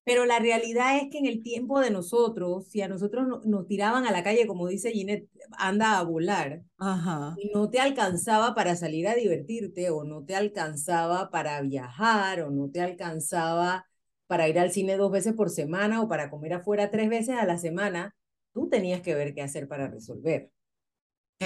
pero 0.03 0.25
la 0.25 0.39
realidad 0.39 0.97
es 0.97 1.09
que 1.11 1.19
en 1.19 1.25
el 1.25 1.43
tiempo 1.43 1.79
de 1.79 1.91
nosotros, 1.91 2.67
si 2.67 2.81
a 2.81 2.87
nosotros 2.87 3.45
nos 3.45 3.67
tiraban 3.67 4.05
a 4.05 4.11
la 4.11 4.23
calle, 4.23 4.47
como 4.47 4.67
dice 4.67 4.91
Ginette, 4.91 5.29
anda 5.57 5.99
a 5.99 6.03
volar, 6.03 6.63
Ajá. 6.77 7.35
y 7.37 7.51
no 7.53 7.69
te 7.69 7.79
alcanzaba 7.79 8.55
para 8.55 8.75
salir 8.75 9.07
a 9.07 9.15
divertirte, 9.15 9.89
o 9.89 10.03
no 10.03 10.25
te 10.25 10.35
alcanzaba 10.35 11.29
para 11.29 11.61
viajar, 11.61 12.41
o 12.41 12.49
no 12.49 12.69
te 12.69 12.81
alcanzaba 12.81 13.85
para 14.27 14.47
ir 14.47 14.57
al 14.59 14.71
cine 14.71 14.97
dos 14.97 15.11
veces 15.11 15.33
por 15.33 15.49
semana, 15.49 16.01
o 16.01 16.07
para 16.07 16.29
comer 16.29 16.53
afuera 16.53 16.89
tres 16.89 17.09
veces 17.09 17.37
a 17.37 17.45
la 17.45 17.57
semana, 17.57 18.15
tú 18.53 18.69
tenías 18.69 19.01
que 19.01 19.13
ver 19.13 19.33
qué 19.33 19.41
hacer 19.41 19.67
para 19.67 19.87
resolver. 19.87 20.49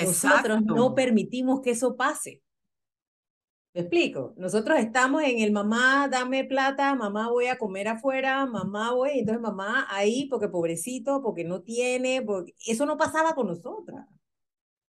Nosotros 0.04 0.62
no 0.64 0.94
permitimos 0.94 1.62
que 1.62 1.72
eso 1.72 1.96
pase. 1.96 2.42
¿Me 3.74 3.82
explico? 3.82 4.34
Nosotros 4.38 4.80
estamos 4.80 5.22
en 5.24 5.40
el 5.40 5.52
mamá, 5.52 6.08
dame 6.08 6.46
plata, 6.46 6.96
mamá 6.96 7.30
voy 7.30 7.48
a 7.48 7.58
comer 7.58 7.90
afuera, 7.90 8.46
mamá 8.46 8.94
voy, 8.94 9.20
entonces 9.20 9.42
mamá 9.42 9.86
ahí 9.90 10.28
porque 10.30 10.48
pobrecito, 10.48 11.22
porque 11.22 11.44
no 11.44 11.62
tiene, 11.62 12.22
porque 12.22 12.54
eso 12.66 12.86
no 12.86 12.98
pasaba 12.98 13.36
con 13.36 13.48
nosotras. 13.48 14.08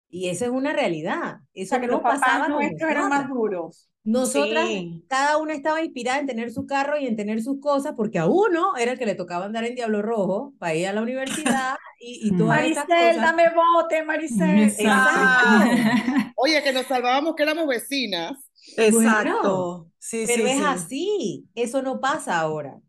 Y 0.09 0.29
esa 0.31 0.47
es 0.47 0.51
una 0.51 0.73
realidad. 0.73 1.41
Eso 1.53 1.79
que 1.79 1.89
no 1.89 2.03
pasaba 2.03 2.47
con 2.47 2.55
nuestros 2.55 2.91
eran 2.91 3.11
más 3.11 3.29
duros. 3.29 3.90
Nosotras, 4.03 4.67
cada 5.09 5.37
una 5.37 5.53
estaba 5.53 5.83
inspirada 5.83 6.21
en 6.21 6.27
tener 6.27 6.51
su 6.51 6.67
carro 6.67 6.99
y 6.99 7.07
en 7.07 7.17
tener 7.17 7.43
sus 7.43 7.61
cosas, 7.61 7.95
porque 7.97 8.19
a 8.19 8.27
uno 8.27 8.77
era 8.77 8.93
el 8.93 8.99
que 8.99 9.05
le 9.05 9.15
tocaba 9.15 9.45
andar 9.45 9.65
en 9.65 9.75
Diablo 9.75 10.01
Rojo 10.01 10.55
para 10.59 10.75
ir 10.75 10.87
a 10.87 10.93
la 10.95 11.03
universidad 11.03 11.77
y, 12.01 12.29
y 12.29 12.37
todas 12.37 12.61
Maricel, 12.61 13.17
dame 13.17 13.45
bote, 13.51 14.03
Maricel. 14.03 14.73
Oye, 16.37 16.63
que 16.63 16.73
nos 16.73 16.87
salvábamos 16.87 17.35
que 17.35 17.43
éramos 17.43 17.67
vecinas. 17.67 18.39
Exacto. 18.77 19.91
sí, 19.99 20.25
pero 20.27 20.47
es 20.47 20.63
así, 20.63 21.47
eso 21.55 21.83
no 21.83 22.01
pasa 22.01 22.41
ahora. 22.41 22.81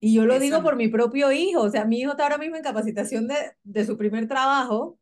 Y 0.00 0.12
yo 0.14 0.26
lo 0.26 0.38
digo 0.40 0.62
por 0.62 0.76
mi 0.76 0.88
propio 0.88 1.30
hijo, 1.30 1.62
o 1.62 1.70
sea, 1.70 1.84
mi 1.84 2.00
hijo 2.00 2.12
está 2.12 2.24
ahora 2.24 2.38
mismo 2.38 2.56
en 2.56 2.62
capacitación 2.62 3.28
de, 3.28 3.34
de 3.62 3.84
su 3.84 3.96
primer 3.96 4.26
trabajo 4.26 4.98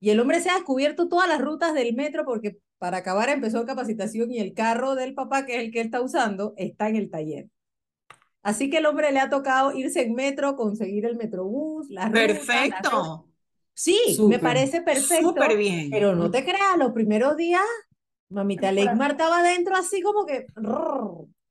y 0.00 0.10
el 0.10 0.18
hombre 0.18 0.40
se 0.40 0.50
ha 0.50 0.54
descubierto 0.54 1.08
todas 1.08 1.28
las 1.28 1.40
rutas 1.40 1.74
del 1.74 1.94
metro 1.94 2.24
porque 2.24 2.58
para 2.78 2.98
acabar 2.98 3.28
empezó 3.28 3.66
capacitación 3.66 4.32
y 4.32 4.38
el 4.38 4.54
carro 4.54 4.94
del 4.94 5.14
papá, 5.14 5.44
que 5.44 5.56
es 5.56 5.64
el 5.64 5.70
que 5.70 5.80
él 5.80 5.86
está 5.86 6.00
usando, 6.00 6.54
está 6.56 6.88
en 6.88 6.96
el 6.96 7.10
taller. 7.10 7.48
Así 8.42 8.70
que 8.70 8.78
el 8.78 8.86
hombre 8.86 9.12
le 9.12 9.20
ha 9.20 9.28
tocado 9.28 9.72
irse 9.72 10.00
en 10.00 10.14
metro, 10.14 10.56
conseguir 10.56 11.04
el 11.04 11.16
metrobús, 11.16 11.90
la 11.90 12.10
Perfecto. 12.10 13.26
Sí, 13.74 13.98
me 14.28 14.38
parece 14.38 14.80
perfecto. 14.80 15.28
Súper 15.28 15.56
bien. 15.56 15.90
Pero 15.90 16.16
no 16.16 16.30
te 16.30 16.42
creas, 16.42 16.76
los 16.78 16.92
primeros 16.92 17.36
días, 17.36 17.62
mamita 18.30 18.72
Leigmar 18.72 19.12
estaba 19.12 19.40
adentro 19.40 19.76
así 19.76 20.00
como 20.00 20.24
que... 20.24 20.46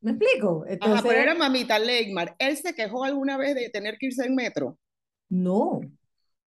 ¿Me 0.02 0.12
explico? 0.12 0.66
Entonces, 0.68 1.02
pero 1.06 1.20
era 1.20 1.36
mamita 1.36 1.78
Leigmar. 1.78 2.36
¿Él 2.40 2.58
se 2.58 2.74
quejó 2.74 3.04
alguna 3.04 3.38
vez 3.38 3.54
de 3.54 3.70
tener 3.70 3.98
que 3.98 4.08
irse 4.08 4.26
en 4.26 4.34
metro? 4.34 4.78
No. 5.28 5.82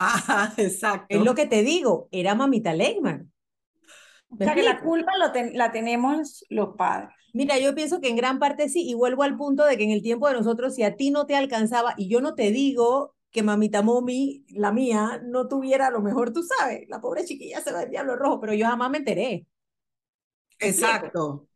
Ajá, 0.00 0.54
exacto. 0.57 1.07
Es 1.11 1.23
lo 1.23 1.35
que 1.35 1.47
te 1.47 1.62
digo, 1.62 2.09
era 2.11 2.35
mamita 2.35 2.73
Leigmar. 2.73 3.26
O 4.30 4.37
sea, 4.37 4.54
que 4.54 4.62
la 4.62 4.80
culpa 4.80 5.12
lo 5.19 5.30
la 5.52 5.73
tenemos 5.73 6.45
los 6.49 6.75
padres. 6.76 7.11
Mira, 7.35 7.59
yo 7.59 7.75
pienso 7.75 8.00
que 8.00 8.09
en 8.09 8.16
gran 8.16 8.38
parte 8.38 8.69
sí, 8.69 8.88
y 8.88 8.95
vuelvo 8.95 9.25
al 9.25 9.37
punto 9.37 9.64
de 9.64 9.76
que 9.76 9.85
en 9.85 9.90
el 9.90 10.02
tiempo 10.02 10.26
de 10.26 10.35
nosotros, 10.35 10.75
si 10.75 10.85
a 10.85 10.97
ti 10.97 11.11
no 11.11 11.26
te 11.26 11.37
alcanzaba, 11.37 11.95
y 11.99 12.09
yo 12.09 12.23
no 12.23 12.35
te 12.35 12.50
digo 12.50 13.14
que 13.30 13.42
mamita 13.42 13.83
Momi, 13.83 14.45
la 14.49 14.73
mía, 14.73 15.21
no 15.25 15.49
tuviera 15.49 15.90
lo 15.90 16.00
mejor, 16.00 16.33
tú 16.33 16.42
sabes, 16.42 16.88
la 16.88 17.00
pobre 17.00 17.25
chiquilla 17.25 17.61
se 17.61 17.73
va 17.73 17.80
al 17.80 17.90
diablo 17.90 18.16
rojo, 18.16 18.40
pero 18.40 18.54
yo 18.54 18.66
jamás 18.66 18.90
me 18.90 18.99
enteré. 18.99 19.47
Exacto. 20.59 21.47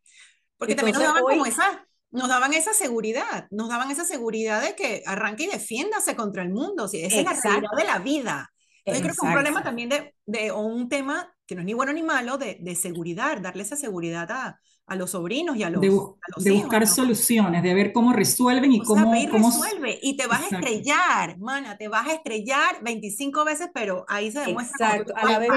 Porque 0.57 0.75
también 0.75 0.93
nos 0.93 1.03
daban 1.03 1.23
como 1.23 1.45
esa, 1.45 1.87
nos 2.11 2.29
daban 2.29 2.53
esa 2.53 2.73
seguridad, 2.73 3.47
nos 3.51 3.69
daban 3.69 3.91
esa 3.91 4.05
seguridad 4.05 4.61
de 4.61 4.75
que 4.75 5.03
arranque 5.05 5.43
y 5.43 5.47
defiéndase 5.47 6.15
contra 6.15 6.43
el 6.43 6.49
mundo, 6.49 6.87
si 6.87 7.01
esa 7.01 7.19
es 7.19 7.25
la 7.25 7.33
realidad 7.33 7.71
de 7.77 7.83
la 7.83 7.99
vida. 7.99 8.51
Yo 8.85 8.93
creo 8.93 9.05
que 9.05 9.11
es 9.11 9.19
un 9.19 9.33
problema 9.33 9.63
también 9.63 9.89
de, 9.89 10.13
de, 10.25 10.51
o 10.51 10.59
un 10.59 10.87
tema 10.87 11.35
que 11.47 11.55
no 11.55 11.61
es 11.61 11.65
ni 11.65 11.73
bueno 11.73 11.93
ni 11.93 12.03
malo, 12.03 12.37
de, 12.37 12.57
de 12.59 12.75
seguridad, 12.75 13.39
darle 13.39 13.63
esa 13.63 13.75
seguridad 13.75 14.29
a, 14.31 14.59
a, 14.87 14.95
los 14.95 15.11
sobrinos 15.11 15.55
y 15.57 15.63
a 15.63 15.69
los, 15.69 15.81
de, 15.81 15.87
a 15.87 15.91
los 16.35 16.43
de 16.43 16.51
buscar 16.51 16.87
soluciones, 16.87 17.61
de 17.61 17.73
ver 17.73 17.93
cómo 17.93 18.13
resuelven 18.13 18.71
y 18.71 18.81
cómo... 18.81 19.13
Sea, 19.13 19.29
cómo 19.29 19.49
resuelve, 19.49 19.99
y 20.01 20.17
te 20.17 20.27
vas 20.27 20.41
Exacto. 20.43 20.55
a 20.55 20.69
estrellar, 20.69 21.37
mana, 21.39 21.77
te 21.77 21.87
vas 21.87 22.07
a 22.07 22.13
estrellar 22.13 22.83
25 22.83 23.45
veces, 23.45 23.69
pero 23.73 24.05
ahí 24.07 24.31
se 24.31 24.39
demuestra... 24.39 24.97
Exacto, 24.97 25.13
a 25.15 25.31
la 25.31 25.39
vez 25.39 25.49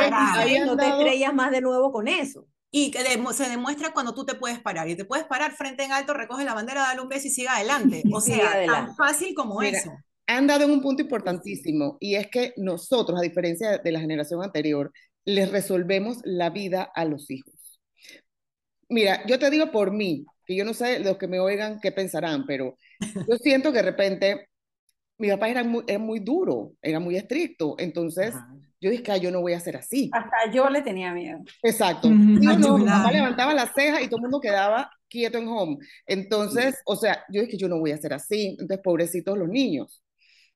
no 0.66 0.76
te 0.76 0.88
estrellas 0.88 1.34
más 1.34 1.50
de 1.50 1.60
nuevo 1.60 1.90
con 1.90 2.08
eso. 2.08 2.46
Y 2.70 2.90
que 2.90 3.02
de, 3.02 3.32
se 3.32 3.48
demuestra 3.48 3.92
cuando 3.92 4.14
tú 4.14 4.24
te 4.26 4.34
puedes 4.34 4.60
parar. 4.60 4.88
Y 4.88 4.96
te 4.96 5.04
puedes 5.04 5.26
parar 5.26 5.52
frente 5.52 5.84
en 5.84 5.92
alto, 5.92 6.12
recoge 6.12 6.44
la 6.44 6.54
bandera, 6.54 6.82
dale 6.82 7.00
un 7.00 7.08
beso 7.08 7.28
y 7.28 7.30
siga 7.30 7.56
adelante. 7.56 8.02
O 8.12 8.20
sea, 8.20 8.66
tan 8.66 8.94
fácil 8.96 9.34
como 9.34 9.60
Mira, 9.60 9.78
eso 9.78 9.90
han 10.28 10.46
dado 10.46 10.64
en 10.64 10.70
un 10.70 10.82
punto 10.82 11.02
importantísimo 11.02 11.96
y 12.00 12.14
es 12.14 12.28
que 12.28 12.52
nosotros, 12.58 13.18
a 13.18 13.22
diferencia 13.22 13.78
de 13.78 13.92
la 13.92 13.98
generación 13.98 14.42
anterior, 14.42 14.92
les 15.24 15.50
resolvemos 15.50 16.18
la 16.22 16.50
vida 16.50 16.90
a 16.94 17.06
los 17.06 17.30
hijos. 17.30 17.80
Mira, 18.90 19.26
yo 19.26 19.38
te 19.38 19.50
digo 19.50 19.70
por 19.72 19.90
mí, 19.90 20.26
que 20.44 20.54
yo 20.54 20.64
no 20.64 20.74
sé 20.74 21.00
los 21.00 21.16
que 21.16 21.28
me 21.28 21.40
oigan 21.40 21.80
qué 21.80 21.92
pensarán, 21.92 22.44
pero 22.46 22.76
yo 23.00 23.36
siento 23.42 23.72
que 23.72 23.78
de 23.78 23.82
repente 23.82 24.48
mi 25.16 25.28
papá 25.30 25.48
era 25.48 25.64
muy, 25.64 25.82
era 25.86 25.98
muy 25.98 26.20
duro, 26.20 26.72
era 26.82 27.00
muy 27.00 27.16
estricto, 27.16 27.74
entonces 27.78 28.34
Ajá. 28.34 28.54
Yo 28.80 28.90
dije 28.90 29.02
que 29.02 29.20
yo 29.20 29.30
no 29.30 29.40
voy 29.40 29.52
a 29.52 29.60
ser 29.60 29.76
así. 29.76 30.10
Hasta 30.12 30.52
yo 30.52 30.68
le 30.68 30.82
tenía 30.82 31.12
miedo. 31.12 31.40
Exacto. 31.62 32.08
Mm, 32.08 32.40
yo 32.40 32.58
no, 32.58 32.78
mi 32.78 32.84
papá 32.84 33.12
levantaba 33.12 33.54
las 33.54 33.72
cejas 33.74 34.02
y 34.02 34.06
todo 34.06 34.16
el 34.16 34.22
mundo 34.22 34.40
quedaba 34.40 34.90
quieto 35.08 35.38
en 35.38 35.48
home. 35.48 35.78
Entonces, 36.06 36.74
sí. 36.76 36.80
o 36.86 36.96
sea, 36.96 37.24
yo 37.30 37.42
dije 37.42 37.56
yo 37.56 37.68
no 37.68 37.78
voy 37.78 37.92
a 37.92 37.98
ser 37.98 38.14
así, 38.14 38.56
entonces 38.58 38.80
pobrecitos 38.82 39.36
los 39.36 39.48
niños. 39.48 40.02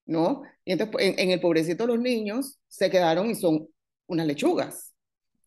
¿no? 0.06 0.42
Y 0.64 0.72
entonces 0.72 0.96
en, 1.00 1.18
en, 1.18 1.30
el 1.30 1.40
pobrecito 1.40 1.86
los 1.86 1.98
niños 1.98 2.58
se 2.68 2.90
quedaron 2.90 3.30
y 3.30 3.34
son 3.34 3.68
unas 4.06 4.26
lechugas, 4.26 4.92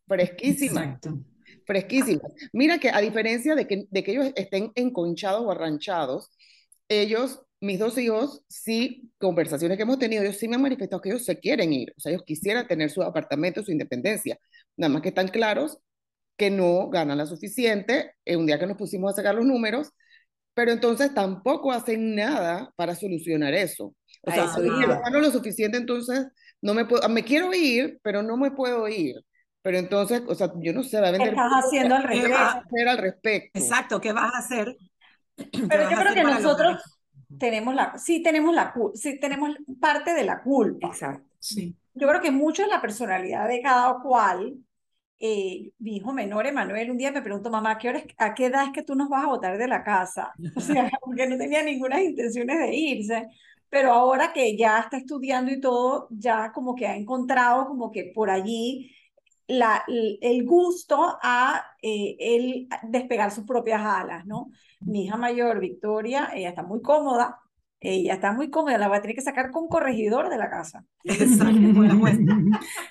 fresquísimas. 0.07 0.85
Exacto. 0.85 1.19
Fresquísimas. 1.65 2.31
Mira 2.53 2.77
que 2.77 2.89
a 2.89 2.99
diferencia 2.99 3.55
de 3.55 3.67
que, 3.67 3.85
de 3.89 4.03
que 4.03 4.11
ellos 4.11 4.31
estén 4.35 4.71
enconchados 4.75 5.43
o 5.43 5.51
arranchados, 5.51 6.29
ellos, 6.87 7.41
mis 7.61 7.79
dos 7.79 7.97
hijos, 7.97 8.43
sí, 8.47 9.11
conversaciones 9.17 9.77
que 9.77 9.83
hemos 9.83 9.99
tenido, 9.99 10.23
ellos 10.23 10.37
sí 10.37 10.47
me 10.47 10.55
han 10.55 10.61
manifestado 10.61 11.01
que 11.01 11.09
ellos 11.09 11.25
se 11.25 11.39
quieren 11.39 11.73
ir, 11.73 11.93
o 11.97 11.99
sea, 11.99 12.11
ellos 12.11 12.23
quisieran 12.25 12.67
tener 12.67 12.91
su 12.91 13.01
apartamento, 13.01 13.63
su 13.63 13.71
independencia, 13.71 14.37
nada 14.77 14.93
más 14.93 15.01
que 15.01 15.09
están 15.09 15.29
claros 15.29 15.79
que 16.37 16.49
no 16.49 16.89
ganan 16.89 17.17
la 17.17 17.25
suficiente, 17.25 18.13
en 18.25 18.39
un 18.39 18.45
día 18.45 18.59
que 18.59 18.67
nos 18.67 18.77
pusimos 18.77 19.13
a 19.13 19.15
sacar 19.15 19.35
los 19.35 19.45
números, 19.45 19.91
pero 20.53 20.71
entonces 20.71 21.13
tampoco 21.13 21.71
hacen 21.71 22.15
nada 22.15 22.71
para 22.75 22.95
solucionar 22.95 23.53
eso. 23.53 23.93
O 24.21 24.31
sea, 24.31 24.47
si 24.53 24.61
no 24.61 25.01
gano 25.01 25.19
lo 25.19 25.31
suficiente, 25.31 25.77
entonces 25.77 26.27
no 26.61 26.73
me 26.73 26.85
puedo, 26.85 27.07
me 27.09 27.23
quiero 27.23 27.53
ir, 27.53 27.99
pero 28.01 28.23
no 28.23 28.37
me 28.37 28.51
puedo 28.51 28.87
ir. 28.87 29.15
Pero 29.61 29.77
entonces, 29.77 30.21
o 30.27 30.35
sea, 30.35 30.51
yo 30.57 30.73
no 30.73 30.83
sé, 30.83 31.01
va 31.01 31.09
a 31.09 31.11
vender. 31.11 31.33
¿Qué 31.33 31.35
estás 31.35 31.65
haciendo 31.65 31.95
al 31.95 32.03
respecto? 32.03 32.27
¿Qué 32.27 32.33
vas 32.33 32.55
a 32.55 32.59
hacer 32.59 32.87
al 32.87 32.97
respecto? 32.97 33.59
Exacto, 33.59 34.01
¿qué 34.01 34.13
vas 34.13 34.33
a 34.33 34.37
hacer? 34.37 34.77
Pero 35.69 35.89
yo 35.89 35.97
creo 35.97 36.13
que 36.13 36.23
nosotros 36.23 36.94
tenemos 37.39 37.75
la, 37.75 37.97
sí 37.97 38.21
tenemos 38.21 38.53
la, 38.53 38.73
sí 38.93 39.19
tenemos 39.19 39.51
parte 39.79 40.13
de 40.13 40.23
la 40.23 40.41
culpa. 40.41 40.87
Exacto. 40.87 41.29
Sí. 41.39 41.75
Yo 41.93 42.07
creo 42.07 42.21
que 42.21 42.31
mucho 42.31 42.63
es 42.63 42.69
la 42.69 42.81
personalidad 42.81 43.47
de 43.47 43.61
cada 43.61 43.99
cual. 44.01 44.55
Eh, 45.17 45.71
mi 45.79 45.95
hijo 45.95 46.11
menor, 46.11 46.45
Emanuel, 46.45 46.91
un 46.91 46.97
día 46.97 47.09
me 47.09 47.21
preguntó, 47.21 47.49
mamá, 47.49 47.71
¿a 47.71 47.77
qué, 47.77 47.87
hora, 47.87 48.03
¿a 48.17 48.33
qué 48.33 48.47
edad 48.47 48.65
es 48.65 48.71
que 48.73 48.83
tú 48.83 48.95
nos 48.95 49.07
vas 49.07 49.23
a 49.23 49.27
botar 49.27 49.57
de 49.57 49.67
la 49.67 49.81
casa? 49.81 50.33
O 50.55 50.59
sea, 50.59 50.91
porque 51.01 51.25
no 51.25 51.37
tenía 51.37 51.63
ninguna 51.63 52.03
intenciones 52.03 52.59
de 52.59 52.75
irse 52.75 53.27
pero 53.75 53.91
ahora 53.91 54.31
que 54.31 54.55
ya 54.55 54.79
está 54.79 54.95
estudiando 54.95 55.51
y 55.51 55.59
todo, 55.59 56.07
ya 56.09 56.53
como 56.53 56.75
que 56.75 56.87
ha 56.87 56.95
encontrado 56.95 57.67
como 57.67 57.91
que 57.91 58.05
por 58.15 58.29
allí 58.29 58.89
la, 59.47 59.83
el 59.87 60.45
gusto 60.45 61.17
a 61.21 61.61
eh, 61.81 62.15
el 62.19 62.69
despegar 62.83 63.31
sus 63.31 63.45
propias 63.45 63.81
alas, 63.83 64.25
¿no? 64.25 64.49
Mi 64.85 65.05
hija 65.05 65.17
mayor, 65.17 65.59
Victoria, 65.59 66.29
ella 66.33 66.49
está 66.49 66.63
muy 66.63 66.81
cómoda, 66.81 67.39
ella 67.79 68.13
está 68.13 68.31
muy 68.31 68.49
cómoda, 68.49 68.77
la 68.77 68.87
va 68.87 68.97
a 68.97 69.01
tener 69.01 69.15
que 69.15 69.21
sacar 69.21 69.51
con 69.51 69.67
corregidor 69.67 70.29
de 70.29 70.37
la 70.37 70.49
casa. 70.49 70.85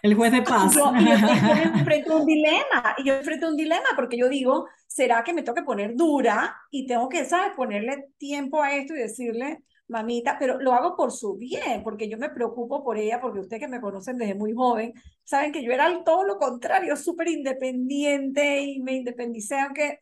el 0.03 0.15
juez 0.15 0.33
de 0.33 0.43
paz. 0.43 0.75
Yo, 0.75 0.93
yo, 0.93 1.01
yo, 1.01 1.55
me 1.55 1.63
enfrento 1.79 2.13
a 2.13 2.21
un 2.21 2.27
dilema, 2.27 2.95
y 2.99 3.05
yo 3.05 3.15
me 3.15 3.19
enfrento 3.21 3.47
a 3.47 3.51
un 3.51 3.57
dilema 3.57 3.89
porque 3.97 4.19
yo 4.19 4.29
digo, 4.29 4.67
¿será 4.87 5.25
que 5.25 5.33
me 5.33 5.43
tengo 5.43 5.57
que 5.57 5.63
poner 5.63 5.97
dura 5.97 6.57
y 6.71 6.87
tengo 6.87 7.09
que, 7.09 7.25
¿sabes?, 7.25 7.53
ponerle 7.57 8.09
tiempo 8.19 8.63
a 8.63 8.75
esto 8.75 8.95
y 8.95 8.99
decirle, 8.99 9.63
mamita, 9.89 10.37
pero 10.39 10.61
lo 10.61 10.73
hago 10.73 10.97
por 10.97 11.13
su 11.13 11.37
bien, 11.37 11.83
porque 11.83 12.09
yo 12.09 12.17
me 12.17 12.31
preocupo 12.31 12.83
por 12.83 12.97
ella, 12.97 13.21
porque 13.21 13.41
ustedes 13.41 13.61
que 13.61 13.69
me 13.69 13.81
conocen 13.81 14.17
desde 14.17 14.35
muy 14.35 14.53
joven, 14.53 14.93
saben 15.25 15.53
que 15.53 15.63
yo 15.63 15.73
era 15.73 16.03
todo 16.05 16.25
lo 16.25 16.39
contrario, 16.39 16.97
súper 16.97 17.29
independiente 17.29 18.61
y 18.63 18.81
me 18.81 18.95
independicé 18.95 19.59
aunque 19.61 19.99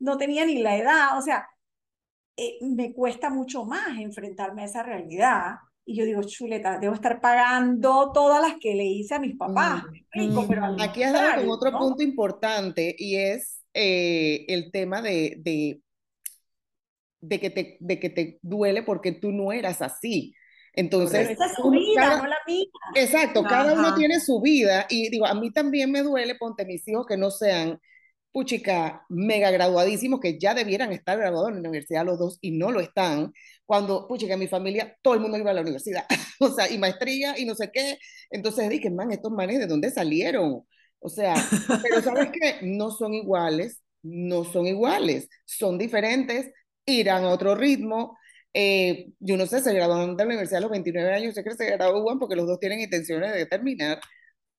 no 0.00 0.18
tenía 0.18 0.44
ni 0.44 0.58
la 0.58 0.76
edad, 0.76 1.16
o 1.16 1.22
sea, 1.22 1.48
eh, 2.36 2.58
me 2.62 2.92
cuesta 2.92 3.30
mucho 3.30 3.64
más 3.64 3.98
enfrentarme 3.98 4.62
a 4.62 4.66
esa 4.66 4.82
realidad. 4.82 5.56
Y 5.84 5.96
yo 5.96 6.04
digo, 6.04 6.22
chuleta, 6.22 6.78
debo 6.78 6.94
estar 6.94 7.20
pagando 7.20 8.12
todas 8.12 8.40
las 8.42 8.58
que 8.60 8.74
le 8.74 8.84
hice 8.84 9.14
a 9.14 9.18
mis 9.18 9.36
papás. 9.36 9.84
Mm, 10.14 10.46
pero 10.48 10.72
mm. 10.72 10.80
Aquí 10.80 11.02
has 11.02 11.12
dado 11.12 11.40
con 11.40 11.50
otro 11.50 11.78
punto 11.78 12.02
importante 12.02 12.94
y 12.98 13.16
es 13.16 13.62
eh, 13.74 14.44
el 14.48 14.70
tema 14.72 15.02
de, 15.02 15.36
de 15.38 15.80
de 17.20 17.38
que 17.38 17.50
te, 17.50 17.76
de 17.80 18.00
que 18.00 18.10
te 18.10 18.38
duele 18.42 18.82
porque 18.82 19.12
tú 19.12 19.32
no 19.32 19.52
eras 19.52 19.82
así. 19.82 20.34
Entonces, 20.72 21.30
esa 21.30 21.46
es 21.46 21.54
su 21.54 21.70
vida, 21.70 22.18
no 22.18 22.26
la 22.26 22.38
mía. 22.46 22.66
Exacto, 22.94 23.42
cada 23.42 23.74
uno 23.74 23.94
tiene 23.94 24.20
su 24.20 24.40
vida 24.40 24.86
y 24.88 25.10
digo, 25.10 25.26
a 25.26 25.34
mí 25.34 25.52
también 25.52 25.90
me 25.90 26.02
duele, 26.02 26.36
ponte 26.36 26.64
mis 26.64 26.86
hijos 26.88 27.06
que 27.06 27.16
no 27.16 27.30
sean 27.30 27.80
puchica 28.32 29.04
mega 29.08 29.50
graduadísimos 29.50 30.20
que 30.20 30.38
ya 30.38 30.54
debieran 30.54 30.92
estar 30.92 31.18
graduados 31.18 31.50
en 31.50 31.62
la 31.62 31.68
universidad 31.68 32.04
los 32.04 32.18
dos 32.18 32.38
y 32.40 32.52
no 32.52 32.70
lo 32.70 32.80
están, 32.80 33.32
cuando 33.66 34.06
puchica 34.08 34.36
mi 34.36 34.48
familia 34.48 34.96
todo 35.02 35.14
el 35.14 35.20
mundo 35.20 35.38
iba 35.38 35.50
a 35.50 35.54
la 35.54 35.62
universidad, 35.62 36.04
o 36.40 36.50
sea, 36.50 36.70
y 36.70 36.78
maestría 36.78 37.38
y 37.38 37.44
no 37.44 37.54
sé 37.54 37.70
qué, 37.72 37.98
entonces 38.30 38.68
dije, 38.68 38.90
man, 38.90 39.12
estos 39.12 39.32
manes 39.32 39.58
de 39.58 39.66
dónde 39.66 39.90
salieron, 39.90 40.64
o 41.00 41.08
sea, 41.08 41.34
pero 41.82 42.00
sabes 42.02 42.30
que 42.30 42.66
no 42.66 42.90
son 42.90 43.14
iguales, 43.14 43.82
no 44.02 44.44
son 44.44 44.66
iguales, 44.66 45.28
son 45.44 45.78
diferentes, 45.78 46.50
irán 46.86 47.24
a 47.24 47.30
otro 47.30 47.54
ritmo. 47.54 48.18
Eh, 48.52 49.12
yo 49.20 49.36
no 49.36 49.46
sé, 49.46 49.60
se 49.60 49.72
graduaron 49.72 50.16
de 50.16 50.24
la 50.24 50.28
universidad 50.28 50.58
a 50.58 50.62
los 50.62 50.70
29 50.70 51.14
años, 51.14 51.34
sé 51.34 51.44
que 51.44 51.54
se 51.54 51.66
gradúan 51.66 52.18
porque 52.18 52.36
los 52.36 52.46
dos 52.46 52.58
tienen 52.58 52.80
intenciones 52.80 53.32
de 53.32 53.46
terminar, 53.46 54.00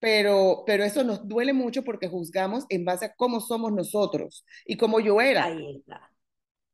pero, 0.02 0.64
pero 0.66 0.84
eso 0.84 1.04
nos 1.04 1.28
duele 1.28 1.54
mucho 1.54 1.84
porque 1.84 2.08
juzgamos 2.08 2.66
en 2.70 2.84
base 2.84 3.06
a 3.06 3.14
cómo 3.14 3.40
somos 3.40 3.72
nosotros 3.72 4.44
y 4.66 4.76
cómo 4.76 5.00
yo 5.00 5.22
era. 5.22 5.46
Ahí 5.46 5.78
está. 5.78 6.12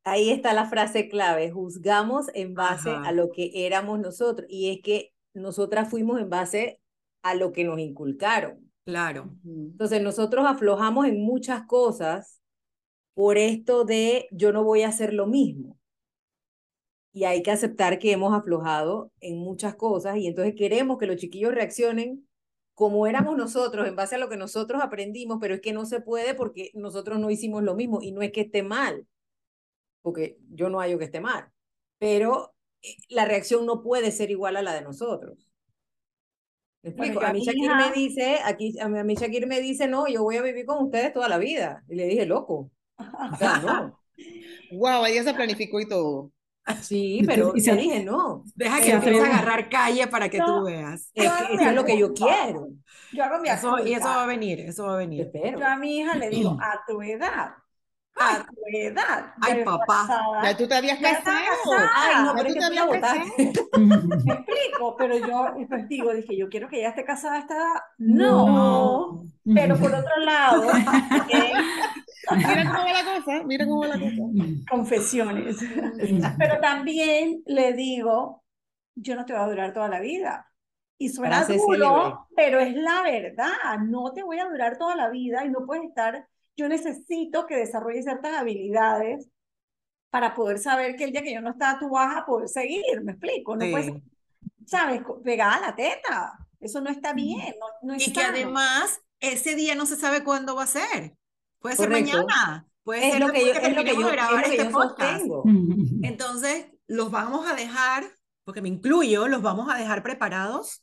Ahí 0.02 0.30
está 0.30 0.54
la 0.54 0.64
frase 0.64 1.10
clave, 1.10 1.50
juzgamos 1.50 2.28
en 2.32 2.54
base 2.54 2.90
a 2.90 3.12
lo 3.12 3.30
que 3.30 3.66
éramos 3.66 4.00
nosotros. 4.00 4.48
Y 4.48 4.70
es 4.70 4.78
que 4.82 5.12
nosotras 5.34 5.90
fuimos 5.90 6.18
en 6.18 6.30
base 6.30 6.80
a 7.22 7.34
lo 7.34 7.52
que 7.52 7.64
nos 7.64 7.78
inculcaron. 7.78 8.72
Claro. 8.86 9.36
Entonces 9.44 10.00
nosotros 10.00 10.46
aflojamos 10.46 11.06
en 11.06 11.20
muchas 11.20 11.66
cosas 11.66 12.40
por 13.12 13.36
esto 13.36 13.84
de 13.84 14.26
yo 14.30 14.52
no 14.52 14.64
voy 14.64 14.82
a 14.82 14.88
hacer 14.88 15.12
lo 15.12 15.26
mismo. 15.26 15.76
Y 17.12 17.24
hay 17.24 17.42
que 17.42 17.50
aceptar 17.50 17.98
que 17.98 18.12
hemos 18.12 18.32
aflojado 18.32 19.12
en 19.20 19.36
muchas 19.36 19.74
cosas 19.74 20.16
y 20.16 20.26
entonces 20.26 20.54
queremos 20.56 20.96
que 20.96 21.06
los 21.06 21.16
chiquillos 21.16 21.52
reaccionen 21.52 22.27
como 22.78 23.08
éramos 23.08 23.36
nosotros, 23.36 23.88
en 23.88 23.96
base 23.96 24.14
a 24.14 24.18
lo 24.18 24.28
que 24.28 24.36
nosotros 24.36 24.80
aprendimos, 24.80 25.38
pero 25.40 25.56
es 25.56 25.60
que 25.60 25.72
no 25.72 25.84
se 25.84 26.00
puede 26.00 26.34
porque 26.34 26.70
nosotros 26.74 27.18
no 27.18 27.28
hicimos 27.28 27.64
lo 27.64 27.74
mismo 27.74 27.98
y 28.00 28.12
no 28.12 28.22
es 28.22 28.30
que 28.30 28.42
esté 28.42 28.62
mal, 28.62 29.04
porque 30.00 30.38
yo 30.52 30.70
no 30.70 30.78
hallo 30.78 30.96
que 30.96 31.06
esté 31.06 31.20
mal, 31.20 31.50
pero 31.98 32.54
eh, 32.82 32.94
la 33.08 33.24
reacción 33.24 33.66
no 33.66 33.82
puede 33.82 34.12
ser 34.12 34.30
igual 34.30 34.56
a 34.56 34.62
la 34.62 34.74
de 34.74 34.82
nosotros. 34.82 35.50
a 36.84 37.32
mí 37.32 37.40
Shakir 37.40 37.74
me 37.74 37.90
dice, 37.92 38.38
aquí, 38.44 38.78
a 38.78 38.86
mí 38.88 39.14
Shakir 39.16 39.48
me 39.48 39.60
dice, 39.60 39.88
no, 39.88 40.06
yo 40.06 40.22
voy 40.22 40.36
a 40.36 40.42
vivir 40.42 40.64
con 40.64 40.84
ustedes 40.84 41.12
toda 41.12 41.28
la 41.28 41.38
vida. 41.38 41.82
Y 41.88 41.96
le 41.96 42.06
dije, 42.06 42.26
loco, 42.26 42.70
no. 43.64 44.00
Wow, 44.70 45.04
ella 45.04 45.24
se 45.24 45.34
planificó 45.34 45.80
y 45.80 45.88
todo. 45.88 46.30
Sí, 46.80 47.22
pero 47.26 47.52
y 47.54 47.60
dije, 47.60 48.04
no. 48.04 48.44
Deja 48.54 48.80
que 48.80 48.90
empiece 48.92 49.20
a 49.20 49.26
agarrar 49.26 49.68
calle 49.68 50.06
para 50.06 50.28
que 50.28 50.38
tú 50.38 50.64
veas. 50.64 51.10
Es 51.14 51.24
eso 51.24 51.62
es 51.62 51.74
lo 51.74 51.84
que 51.84 51.98
yo 51.98 52.12
quiero. 52.12 52.68
Yo 53.12 53.24
hago 53.24 53.38
mi 53.38 53.48
eso, 53.48 53.78
Y 53.84 53.94
eso 53.94 54.06
va 54.06 54.24
a 54.24 54.26
venir, 54.26 54.60
eso 54.60 54.86
va 54.86 54.94
a 54.94 54.98
venir. 54.98 55.30
Yo 55.32 55.66
a 55.66 55.76
mi 55.76 55.98
hija 55.98 56.14
le 56.14 56.28
digo, 56.28 56.56
a 56.60 56.84
tu 56.86 57.00
edad, 57.02 57.54
a 58.16 58.44
tu 58.44 58.60
edad. 58.74 59.32
Ay, 59.40 59.64
papá. 59.64 60.08
ya 60.42 60.56
tú 60.56 60.66
te 60.66 60.74
habías 60.74 60.98
casado. 60.98 61.36
Ay, 61.94 62.24
no, 62.24 62.34
pero 62.34 62.48
tú 62.48 62.54
te 62.54 62.64
habías 62.64 62.88
casado. 62.88 63.24
Me 63.78 64.34
explico, 64.34 64.96
pero 64.96 65.18
yo 65.18 65.54
pues 65.68 65.88
digo, 65.88 66.12
dije, 66.12 66.36
yo 66.36 66.48
quiero 66.48 66.68
que 66.68 66.80
ella 66.80 66.90
esté 66.90 67.04
casada 67.04 67.36
a 67.36 67.38
esta 67.40 67.56
edad. 67.56 67.80
No. 67.98 69.22
Pero 69.54 69.76
por 69.76 69.94
otro 69.94 70.16
lado, 70.18 70.70
mira 72.36 72.64
cómo 72.64 72.84
va 72.84 72.92
la 72.92 73.04
cosa, 73.04 73.42
mira 73.44 73.66
cómo 73.66 73.80
va 73.80 73.88
la 73.88 73.98
cosa. 73.98 74.12
Confesiones. 74.70 75.56
Pero 76.38 76.60
también 76.60 77.42
le 77.46 77.72
digo, 77.72 78.44
yo 78.94 79.16
no 79.16 79.24
te 79.24 79.32
voy 79.32 79.42
a 79.42 79.46
durar 79.46 79.72
toda 79.72 79.88
la 79.88 80.00
vida. 80.00 80.44
Y 81.00 81.10
suena 81.10 81.44
duro, 81.44 82.26
pero 82.34 82.58
es 82.58 82.74
la 82.74 83.02
verdad. 83.02 83.78
No 83.86 84.12
te 84.12 84.22
voy 84.22 84.40
a 84.40 84.48
durar 84.48 84.78
toda 84.78 84.96
la 84.96 85.08
vida 85.10 85.44
y 85.44 85.50
no 85.50 85.64
puedes 85.64 85.84
estar. 85.84 86.26
Yo 86.56 86.68
necesito 86.68 87.46
que 87.46 87.54
desarrolles 87.54 88.04
ciertas 88.04 88.34
habilidades 88.34 89.28
para 90.10 90.34
poder 90.34 90.58
saber 90.58 90.96
que 90.96 91.04
el 91.04 91.12
día 91.12 91.22
que 91.22 91.32
yo 91.34 91.40
no 91.40 91.50
estaba, 91.50 91.78
tú 91.78 91.90
vas 91.90 92.16
a 92.16 92.26
poder 92.26 92.48
seguir. 92.48 92.82
¿Me 93.04 93.12
explico? 93.12 93.54
No 93.54 93.70
puedes, 93.70 93.92
¿sabes? 94.66 95.02
Pegada 95.22 95.54
a 95.54 95.60
la 95.60 95.76
teta. 95.76 96.38
Eso 96.58 96.80
no 96.80 96.90
está 96.90 97.12
bien. 97.12 97.54
No, 97.82 97.94
y 97.94 98.12
que 98.12 98.20
además, 98.20 99.00
ese 99.20 99.54
día 99.54 99.76
no 99.76 99.86
se 99.86 99.94
sabe 99.94 100.24
cuándo 100.24 100.56
va 100.56 100.64
a 100.64 100.66
ser. 100.66 101.14
Puede 101.60 101.76
ser 101.76 101.90
mañana. 101.90 102.66
Puede 102.82 103.10
ser 103.10 103.20
lo 103.20 103.32
que 103.32 103.44
yo, 103.44 103.52
es 103.52 103.76
lo 103.76 103.84
que 103.84 103.94
yo, 103.94 104.10
grabar 104.10 104.44
este 104.44 104.64
podcast. 104.70 105.24
Entonces, 106.02 106.68
los 106.86 107.10
vamos 107.10 107.46
a 107.46 107.54
dejar, 107.54 108.04
porque 108.44 108.62
me 108.62 108.68
incluyo, 108.68 109.28
los 109.28 109.42
vamos 109.42 109.68
a 109.70 109.76
dejar 109.76 110.02
preparados. 110.02 110.82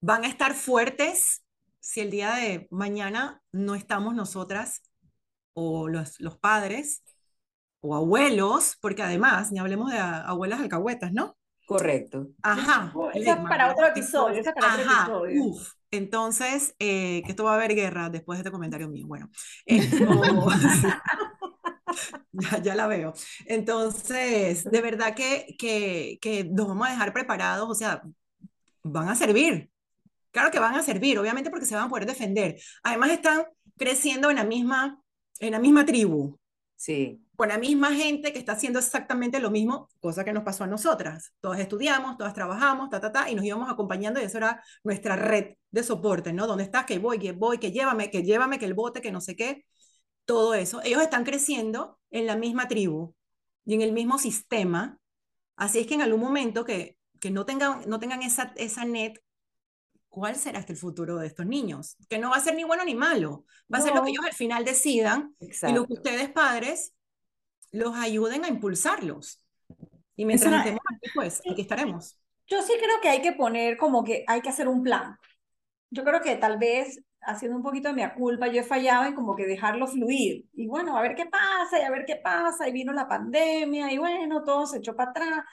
Van 0.00 0.24
a 0.24 0.28
estar 0.28 0.54
fuertes 0.54 1.44
si 1.80 2.00
el 2.00 2.10
día 2.10 2.34
de 2.34 2.68
mañana 2.70 3.42
no 3.52 3.74
estamos 3.74 4.14
nosotras 4.14 4.82
o 5.52 5.88
los, 5.88 6.18
los 6.20 6.38
padres 6.38 7.02
o 7.80 7.94
abuelos, 7.94 8.76
porque 8.80 9.02
además, 9.02 9.52
ni 9.52 9.58
hablemos 9.58 9.90
de 9.90 9.98
abuelas 9.98 10.60
alcahuetas, 10.60 11.12
¿no? 11.12 11.36
Correcto. 11.70 12.26
Ajá. 12.42 12.92
Esa 13.14 13.34
es 13.34 13.48
para 13.48 13.70
otro 13.70 13.86
episodio. 13.86 14.40
Esa 14.40 14.50
es 14.50 14.56
para 14.56 14.74
Ajá. 14.74 15.04
otro 15.04 15.26
episodio. 15.26 15.44
Uf. 15.44 15.72
Entonces, 15.92 16.74
eh, 16.80 17.22
que 17.24 17.30
esto 17.30 17.44
va 17.44 17.52
a 17.52 17.54
haber 17.54 17.76
guerra 17.76 18.10
después 18.10 18.38
de 18.38 18.40
este 18.40 18.50
comentario 18.50 18.88
mío. 18.88 19.06
Bueno, 19.06 19.30
ya, 22.32 22.58
ya, 22.60 22.74
la 22.74 22.88
veo. 22.88 23.12
Entonces, 23.46 24.64
de 24.64 24.80
verdad 24.80 25.14
que, 25.14 25.54
que, 25.56 26.18
que 26.20 26.42
nos 26.42 26.66
vamos 26.66 26.88
a 26.88 26.90
dejar 26.90 27.12
preparados, 27.12 27.70
o 27.70 27.74
sea, 27.76 28.02
van 28.82 29.08
a 29.08 29.14
servir. 29.14 29.70
Claro 30.32 30.50
que 30.50 30.58
van 30.58 30.74
a 30.74 30.82
servir, 30.82 31.20
obviamente 31.20 31.50
porque 31.50 31.66
se 31.66 31.76
van 31.76 31.84
a 31.84 31.88
poder 31.88 32.06
defender. 32.06 32.60
Además, 32.82 33.10
están 33.10 33.44
creciendo 33.78 34.28
en 34.28 34.38
la 34.38 34.44
misma, 34.44 35.00
en 35.38 35.52
la 35.52 35.60
misma 35.60 35.86
tribu. 35.86 36.36
Sí 36.74 37.20
con 37.40 37.48
la 37.48 37.56
misma 37.56 37.94
gente 37.94 38.34
que 38.34 38.38
está 38.38 38.52
haciendo 38.52 38.78
exactamente 38.80 39.40
lo 39.40 39.50
mismo, 39.50 39.88
cosa 39.98 40.24
que 40.26 40.32
nos 40.34 40.42
pasó 40.42 40.64
a 40.64 40.66
nosotras. 40.66 41.32
Todas 41.40 41.58
estudiamos, 41.58 42.18
todas 42.18 42.34
trabajamos, 42.34 42.90
ta, 42.90 43.00
ta, 43.00 43.12
ta, 43.12 43.30
y 43.30 43.34
nos 43.34 43.46
íbamos 43.46 43.70
acompañando 43.70 44.20
y 44.20 44.24
eso 44.24 44.36
era 44.36 44.62
nuestra 44.84 45.16
red 45.16 45.54
de 45.70 45.82
soporte, 45.82 46.34
¿no? 46.34 46.46
¿Dónde 46.46 46.64
estás? 46.64 46.84
Que 46.84 46.98
voy, 46.98 47.18
que 47.18 47.32
voy, 47.32 47.56
que 47.56 47.72
llévame, 47.72 48.10
que 48.10 48.22
llévame, 48.24 48.58
que 48.58 48.66
el 48.66 48.74
bote, 48.74 49.00
que 49.00 49.10
no 49.10 49.22
sé 49.22 49.36
qué. 49.36 49.64
Todo 50.26 50.52
eso. 50.52 50.82
Ellos 50.84 51.00
están 51.00 51.24
creciendo 51.24 51.98
en 52.10 52.26
la 52.26 52.36
misma 52.36 52.68
tribu 52.68 53.14
y 53.64 53.72
en 53.72 53.80
el 53.80 53.92
mismo 53.92 54.18
sistema. 54.18 54.98
Así 55.56 55.78
es 55.78 55.86
que 55.86 55.94
en 55.94 56.02
algún 56.02 56.20
momento 56.20 56.66
que, 56.66 56.98
que 57.20 57.30
no 57.30 57.46
tengan, 57.46 57.88
no 57.88 57.98
tengan 57.98 58.22
esa, 58.22 58.52
esa 58.56 58.84
net, 58.84 59.18
¿cuál 60.10 60.36
será 60.36 60.58
este 60.58 60.74
el 60.74 60.78
futuro 60.78 61.16
de 61.16 61.28
estos 61.28 61.46
niños? 61.46 61.96
Que 62.10 62.18
no 62.18 62.28
va 62.28 62.36
a 62.36 62.40
ser 62.40 62.54
ni 62.54 62.64
bueno 62.64 62.84
ni 62.84 62.94
malo. 62.94 63.46
Va 63.72 63.78
a 63.78 63.80
ser 63.80 63.94
lo 63.94 64.04
que 64.04 64.10
ellos 64.10 64.26
al 64.26 64.34
final 64.34 64.62
decidan 64.62 65.34
y 65.40 65.72
lo 65.72 65.86
que 65.86 65.94
ustedes 65.94 66.28
padres 66.28 66.92
los 67.72 67.94
ayuden 67.96 68.44
a 68.44 68.48
impulsarlos. 68.48 69.44
Y 70.16 70.24
mientras 70.24 70.52
estemos 70.52 70.82
aquí, 70.94 71.10
pues 71.14 71.40
aquí 71.50 71.62
estaremos. 71.62 72.18
Yo 72.46 72.62
sí 72.62 72.72
creo 72.78 73.00
que 73.00 73.08
hay 73.08 73.22
que 73.22 73.32
poner 73.32 73.76
como 73.76 74.04
que 74.04 74.24
hay 74.26 74.40
que 74.40 74.48
hacer 74.48 74.68
un 74.68 74.82
plan. 74.82 75.16
Yo 75.90 76.04
creo 76.04 76.20
que 76.20 76.36
tal 76.36 76.58
vez 76.58 77.00
haciendo 77.22 77.56
un 77.56 77.62
poquito 77.62 77.88
de 77.88 77.94
mi 77.94 78.10
culpa, 78.12 78.48
yo 78.48 78.60
he 78.60 78.64
fallado 78.64 79.04
en 79.04 79.14
como 79.14 79.36
que 79.36 79.46
dejarlo 79.46 79.86
fluir. 79.86 80.46
Y 80.54 80.66
bueno, 80.66 80.96
a 80.96 81.02
ver 81.02 81.14
qué 81.14 81.26
pasa, 81.26 81.78
y 81.78 81.82
a 81.82 81.90
ver 81.90 82.04
qué 82.06 82.16
pasa, 82.16 82.68
y 82.68 82.72
vino 82.72 82.92
la 82.92 83.08
pandemia, 83.08 83.92
y 83.92 83.98
bueno, 83.98 84.42
todo 84.42 84.66
se 84.66 84.78
echó 84.78 84.96
para 84.96 85.10
atrás. 85.10 85.44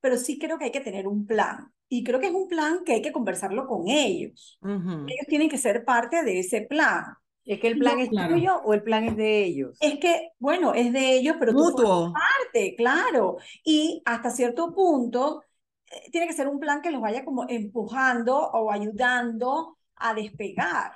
Pero 0.00 0.16
sí 0.16 0.38
creo 0.38 0.58
que 0.58 0.66
hay 0.66 0.72
que 0.72 0.80
tener 0.80 1.06
un 1.06 1.26
plan. 1.26 1.72
Y 1.88 2.04
creo 2.04 2.20
que 2.20 2.28
es 2.28 2.32
un 2.32 2.48
plan 2.48 2.84
que 2.84 2.94
hay 2.94 3.02
que 3.02 3.12
conversarlo 3.12 3.66
con 3.66 3.88
ellos. 3.88 4.58
Ellos 4.62 5.26
tienen 5.28 5.48
que 5.48 5.58
ser 5.58 5.84
parte 5.84 6.22
de 6.22 6.40
ese 6.40 6.62
plan. 6.62 7.04
¿Es 7.50 7.60
que 7.60 7.68
el 7.68 7.78
plan 7.78 7.98
es 7.98 8.10
tuyo 8.10 8.60
o 8.64 8.74
el 8.74 8.82
plan 8.82 9.04
es 9.04 9.16
de 9.16 9.44
ellos? 9.44 9.76
Es 9.80 9.98
que, 9.98 10.30
bueno, 10.38 10.72
es 10.72 10.92
de 10.92 11.14
ellos, 11.16 11.36
pero 11.38 11.52
tú 11.52 11.74
tú 11.74 12.12
parte, 12.12 12.74
claro. 12.76 13.38
Y 13.64 14.02
hasta 14.04 14.30
cierto 14.30 14.72
punto, 14.72 15.42
eh, 15.90 16.10
tiene 16.12 16.26
que 16.26 16.32
ser 16.32 16.48
un 16.48 16.60
plan 16.60 16.80
que 16.80 16.90
los 16.90 17.00
vaya 17.00 17.24
como 17.24 17.46
empujando 17.48 18.36
o 18.38 18.70
ayudando 18.70 19.78
a 19.96 20.14
despegar. 20.14 20.92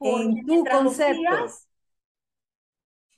en 0.00 0.44
tu 0.46 0.64
concepto. 0.64 1.34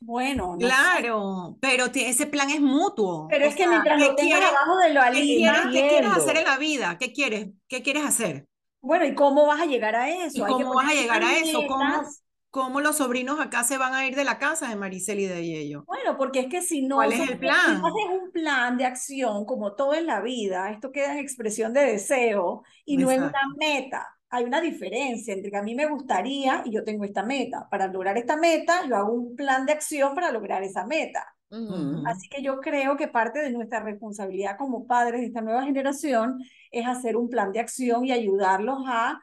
Bueno, 0.01 0.55
no 0.55 0.61
sé. 0.61 0.67
Claro, 0.67 1.59
pero 1.61 1.87
ese 1.93 2.27
plan 2.27 2.51
es 2.51 2.61
mutuo. 2.61 3.29
Pero 3.29 3.45
O 3.45 3.49
es 3.49 3.55
que 3.57 3.65
sea, 3.65 3.71
mientras 3.71 3.99
¿qué 3.99 4.07
lo 4.07 4.15
tengas 4.15 4.41
abajo 4.43 4.77
de 4.79 4.95
lo 4.95 5.01
qué 5.01 5.07
alima, 5.09 5.71
qué 5.73 5.89
quieres 5.89 6.11
hacer 6.11 6.37
en 6.37 6.45
la 6.45 6.59
vida? 6.59 6.99
¿Qué 6.99 7.13
quieres? 7.13 7.49
¿Qué 7.69 7.83
quieres 7.83 8.05
hacer? 8.05 8.47
bueno, 8.81 9.05
¿y 9.07 9.15
cómo 9.15 9.47
vas 9.47 9.61
a 9.61 9.67
llegar 9.67 9.95
a 9.97 10.09
¿Y 10.11 10.23
eso? 10.27 10.47
Cómo 10.47 10.75
vas 10.75 10.91
a 10.91 10.95
llegar 10.95 11.23
a 11.23 11.37
eso? 11.39 11.67
¿Cómo. 11.67 12.03
Cómo 12.51 12.81
los 12.81 12.97
sobrinos 12.99 13.41
acá 13.41 13.65
se 13.65 13.79
van 13.79 13.95
a 13.95 14.07
ir 14.07 14.17
de 14.17 14.25
la 14.25 14.39
casa 14.39 14.69
de 14.69 14.77
Maricel 14.77 15.21
y 15.21 15.27
de 15.27 15.45
Yello? 15.47 15.87
Bueno, 15.87 16.19
porque 16.19 16.41
es 16.41 16.47
que 16.49 16.61
si 16.61 16.83
no, 16.87 16.97
¿Cuál 16.97 17.13
es 17.13 17.21
el 17.21 17.29
si 17.29 17.39
plan? 17.39 17.81
no 17.81 17.87
haces 17.87 18.23
un 18.23 18.31
plan 18.31 18.77
de 18.77 18.85
acción, 18.85 19.47
como 19.47 19.75
todo 19.75 19.95
en 19.95 20.07
la 20.07 20.21
vida, 20.21 20.71
esto 20.71 20.93
queda 20.93 21.13
en 21.13 21.19
expresión 21.19 21.73
de 21.73 21.81
deseo 21.81 22.63
y 22.85 22.99
no 22.99 23.11
en 23.11 23.23
una 23.23 23.41
meta. 23.59 24.07
Hay 24.31 24.45
una 24.45 24.61
diferencia 24.61 25.33
entre 25.33 25.51
que 25.51 25.57
a 25.57 25.63
mí 25.63 25.75
me 25.75 25.87
gustaría 25.87 26.63
y 26.67 26.73
yo 26.73 26.85
tengo 26.85 27.05
esta 27.05 27.23
meta. 27.25 27.67
Para 27.71 27.87
lograr 27.87 28.19
esta 28.19 28.37
meta, 28.37 28.87
yo 28.87 28.97
hago 28.97 29.13
un 29.15 29.35
plan 29.35 29.65
de 29.65 29.73
acción 29.73 30.15
para 30.15 30.31
lograr 30.31 30.63
esa 30.63 30.85
meta. 30.87 31.25
Ujú. 31.51 31.75
Ujú. 31.75 32.05
Así 32.05 32.29
que 32.29 32.43
yo 32.43 32.61
creo 32.61 32.97
que 32.97 33.09
parte 33.09 33.39
de 33.41 33.51
nuestra 33.51 33.81
responsabilidad 33.81 34.57
como 34.59 34.87
padres 34.87 35.21
de 35.23 35.27
esta 35.29 35.41
nueva 35.41 35.65
generación 35.65 36.39
es 36.71 36.87
hacer 36.87 37.17
un 37.17 37.31
plan 37.31 37.53
de 37.53 37.61
acción 37.61 38.05
y 38.05 38.13
ayudarlos 38.13 38.79
a 38.87 39.19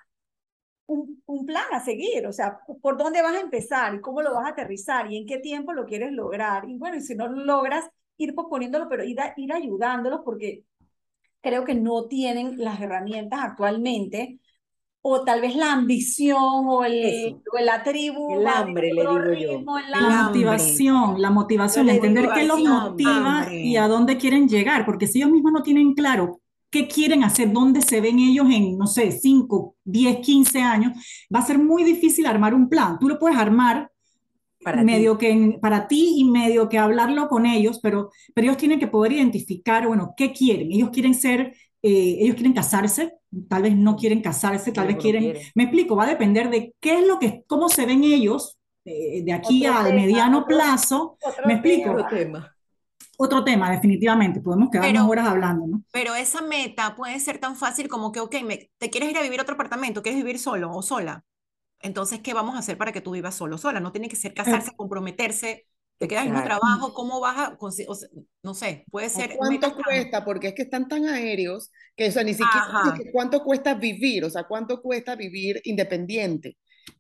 un, 0.88 1.22
un 1.26 1.46
plan 1.46 1.66
a 1.72 1.80
seguir, 1.84 2.28
o 2.28 2.34
sea, 2.34 2.60
por 2.82 2.98
dónde 2.98 3.22
vas 3.22 3.36
a 3.36 3.42
empezar 3.42 3.96
y 3.96 4.02
cómo 4.02 4.22
lo 4.22 4.34
vas 4.36 4.46
a 4.46 4.50
aterrizar 4.50 5.12
y 5.12 5.18
en 5.18 5.26
qué 5.26 5.40
tiempo 5.40 5.74
lo 5.74 5.86
quieres 5.86 6.12
lograr. 6.14 6.70
Y 6.70 6.78
bueno, 6.78 6.98
y 6.98 7.02
si 7.02 7.16
no 7.16 7.28
lo 7.28 7.44
logras, 7.46 7.90
ir 8.18 8.36
posponiéndolo, 8.36 8.88
pero 8.90 9.04
ir, 9.04 9.20
a- 9.22 9.34
ir 9.38 9.52
ayudándolos 9.54 10.22
porque 10.24 10.64
creo 11.42 11.66
que 11.66 11.76
no 11.76 12.08
tienen 12.08 12.56
las 12.58 12.82
herramientas 12.82 13.40
actualmente, 13.44 14.40
o 15.02 15.24
tal 15.26 15.42
vez 15.42 15.56
la 15.56 15.74
ambición 15.74 16.40
o 16.68 16.84
el, 16.86 17.38
o 17.54 17.60
la 17.60 17.84
tribu 17.84 18.40
El 18.40 18.48
hambre, 18.48 18.94
le 18.94 19.08
digo 19.08 19.34
yo. 19.34 19.60
ritmo, 19.60 19.78
La 19.94 20.10
motivación, 20.24 21.22
la 21.22 21.30
motivación, 21.30 21.88
Yo 21.88 21.94
entender 21.94 22.32
qué 22.34 22.44
los 22.46 22.60
motiva 22.60 23.30
hambre. 23.30 23.62
y 23.62 23.78
a 23.78 23.88
dónde 23.88 24.18
quieren 24.18 24.48
llegar, 24.50 24.86
porque 24.86 25.08
si 25.08 25.20
ellos 25.20 25.32
mismos 25.32 25.52
no 25.54 25.64
tienen 25.64 25.94
claro 25.94 26.42
qué 26.76 26.88
quieren 26.88 27.24
hacer, 27.24 27.52
dónde 27.54 27.82
se 27.82 28.02
ven 28.02 28.20
ellos 28.20 28.48
en, 28.52 28.78
no 28.78 28.88
sé, 28.88 29.12
5, 29.12 29.76
10, 29.86 30.18
15 30.20 30.60
años, 30.62 30.92
va 31.34 31.40
a 31.40 31.46
ser 31.46 31.58
muy 31.58 31.84
difícil 31.84 32.26
armar 32.26 32.54
un 32.54 32.68
plan. 32.68 32.98
Tú 33.00 33.08
lo 33.08 33.18
puedes 33.18 33.38
armar 33.38 33.90
Para 34.64 34.80
ti. 34.80 34.86
medio 34.86 35.18
que 35.18 35.30
en- 35.32 35.60
para 35.62 35.88
ti 35.88 36.16
y 36.18 36.24
medio 36.26 36.68
que 36.70 36.78
hablarlo 36.78 37.28
con 37.30 37.46
ellos, 37.46 37.80
pero, 37.82 38.10
pero 38.34 38.46
ellos 38.48 38.58
tienen 38.58 38.80
que 38.80 38.88
poder 38.88 39.12
identificar, 39.14 39.88
bueno, 39.88 40.14
qué 40.18 40.32
quieren. 40.34 40.72
Ellos 40.72 40.90
quieren 40.92 41.14
ser, 41.14 41.54
eh, 41.82 42.18
ellos 42.22 42.36
quieren 42.36 42.54
casarse, 42.54 43.14
tal 43.50 43.62
vez 43.64 43.76
no 43.76 43.96
quieren 43.96 44.22
casarse, 44.22 44.72
tal 44.72 44.88
vez 44.88 44.98
quieren. 44.98 45.34
me 45.56 45.64
explico, 45.64 45.96
va 45.96 46.04
a 46.06 46.10
depender 46.10 46.50
de 46.50 46.74
qué 46.82 47.00
es 47.00 47.08
lo 47.08 47.20
que, 47.20 47.44
cómo 47.48 47.70
se 47.70 47.86
ven 47.86 48.04
ellos 48.04 48.58
eh, 48.86 49.24
de 49.24 49.34
aquí 49.34 49.66
Otro 49.66 49.80
al 49.80 49.86
tema, 49.88 50.02
mediano 50.02 50.38
otro- 50.40 50.48
plazo. 50.58 51.18
Otro 51.22 51.44
¿Me 51.48 51.54
explico? 51.54 51.96
tema. 52.10 52.55
Otro 53.18 53.44
tema. 53.44 53.72
Definitivamente, 53.72 54.42
podemos 54.42 54.70
quedarnos 54.70 54.94
Pero- 54.94 55.08
horas 55.10 55.28
hablando, 55.28 55.68
¿no? 55.68 55.84
Pero 55.92 56.16
esa 56.16 56.42
meta 56.42 56.96
puede 56.96 57.20
ser 57.20 57.38
tan 57.40 57.56
fácil 57.56 57.88
como 57.88 58.12
que, 58.12 58.20
ok, 58.20 58.36
me- 58.44 58.70
te 58.78 58.90
quieres 58.90 59.10
ir 59.12 59.18
a 59.18 59.22
vivir 59.22 59.40
a 59.40 59.44
otro 59.44 59.56
apartamento, 59.56 60.02
quieres 60.02 60.22
vivir 60.22 60.40
solo 60.40 60.72
o 60.72 60.82
sola. 60.82 61.24
Entonces, 61.82 62.20
¿qué 62.22 62.34
vamos 62.34 62.56
a 62.56 62.60
hacer 62.60 62.78
para 62.78 62.92
que 62.92 63.02
tú 63.02 63.12
vivas 63.12 63.36
solo 63.36 63.56
o 63.56 63.60
sola? 63.60 63.80
No 63.80 63.92
tiene 63.92 64.10
que 64.10 64.16
ser 64.16 64.34
casarse, 64.34 64.72
comprometerse, 64.76 65.66
te 65.98 66.08
quedas 66.08 66.26
en 66.26 66.36
un 66.36 66.44
trabajo, 66.44 66.94
¿cómo 66.94 67.20
vas 67.22 67.38
a, 67.38 67.58
o 67.60 67.72
sea, 67.72 67.86
no 68.44 68.54
sé, 68.54 68.86
puede 68.92 69.08
¿O 69.08 69.10
ser 69.10 69.36
¿Cuánto 69.38 69.76
cuesta? 69.76 70.26
Porque 70.26 70.48
es 70.50 70.54
que 70.56 70.64
están 70.64 70.88
tan 70.90 71.06
aéreos 71.06 71.72
que, 71.96 72.08
o 72.10 72.12
sea, 72.12 72.24
ni 72.24 72.34
siquiera 72.34 72.66
Ajá. 72.66 72.94
es 72.98 73.04
que 73.04 73.12
cuánto 73.12 73.44
cuesta 73.44 73.76
vivir, 73.76 74.26
o 74.26 74.30
sea, 74.30 74.44
cuánto 74.44 74.82
cuesta 74.82 75.16
vivir 75.16 75.62
independiente. 75.64 76.58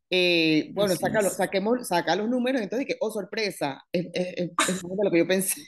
Eh, 0.10 0.70
bueno, 0.74 0.94
Así 0.94 1.02
sácalo- 1.04 1.28
es. 1.28 1.36
saquemos, 1.36 1.88
saca 1.88 2.16
los 2.16 2.30
números, 2.30 2.62
entonces, 2.62 2.88
que, 2.88 2.96
oh, 3.02 3.12
sorpresa, 3.12 3.82
es, 3.92 4.06
es, 4.14 4.28
es- 4.38 4.70
es 4.70 4.84
más 4.84 4.98
de 4.98 5.04
lo 5.04 5.12
que 5.12 5.18
yo 5.18 5.28
pensé. 5.28 5.62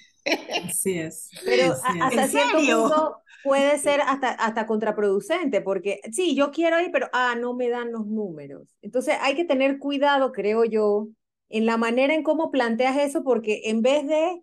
Así 0.69 0.99
es. 0.99 1.29
Pero 1.45 1.73
así 1.73 1.97
es. 1.97 2.03
hasta 2.03 2.23
¿En 2.23 2.29
cierto 2.29 2.57
punto 2.57 3.21
puede 3.43 3.77
ser 3.79 4.01
hasta, 4.01 4.31
hasta 4.31 4.65
contraproducente, 4.65 5.61
porque 5.61 6.01
sí, 6.11 6.35
yo 6.35 6.51
quiero 6.51 6.79
ir, 6.79 6.89
pero 6.91 7.07
ah, 7.13 7.35
no 7.39 7.53
me 7.53 7.69
dan 7.69 7.91
los 7.91 8.05
números. 8.05 8.75
Entonces 8.81 9.15
hay 9.21 9.35
que 9.35 9.45
tener 9.45 9.79
cuidado, 9.79 10.31
creo 10.31 10.65
yo, 10.65 11.07
en 11.49 11.65
la 11.65 11.77
manera 11.77 12.13
en 12.13 12.23
cómo 12.23 12.51
planteas 12.51 12.97
eso, 12.97 13.23
porque 13.23 13.61
en 13.65 13.81
vez 13.81 14.05
de, 14.07 14.41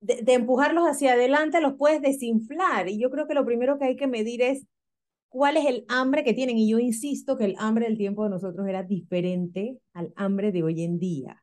de, 0.00 0.22
de 0.22 0.34
empujarlos 0.34 0.84
hacia 0.84 1.12
adelante, 1.12 1.60
los 1.60 1.74
puedes 1.74 2.00
desinflar. 2.00 2.88
Y 2.88 2.98
yo 2.98 3.10
creo 3.10 3.26
que 3.26 3.34
lo 3.34 3.44
primero 3.44 3.78
que 3.78 3.86
hay 3.86 3.96
que 3.96 4.06
medir 4.06 4.42
es 4.42 4.66
cuál 5.28 5.56
es 5.56 5.66
el 5.66 5.84
hambre 5.88 6.24
que 6.24 6.34
tienen. 6.34 6.58
Y 6.58 6.70
yo 6.70 6.78
insisto 6.78 7.36
que 7.36 7.44
el 7.44 7.56
hambre 7.58 7.86
del 7.86 7.98
tiempo 7.98 8.24
de 8.24 8.30
nosotros 8.30 8.66
era 8.66 8.82
diferente 8.82 9.78
al 9.92 10.12
hambre 10.16 10.52
de 10.52 10.62
hoy 10.62 10.82
en 10.82 10.98
día. 10.98 11.42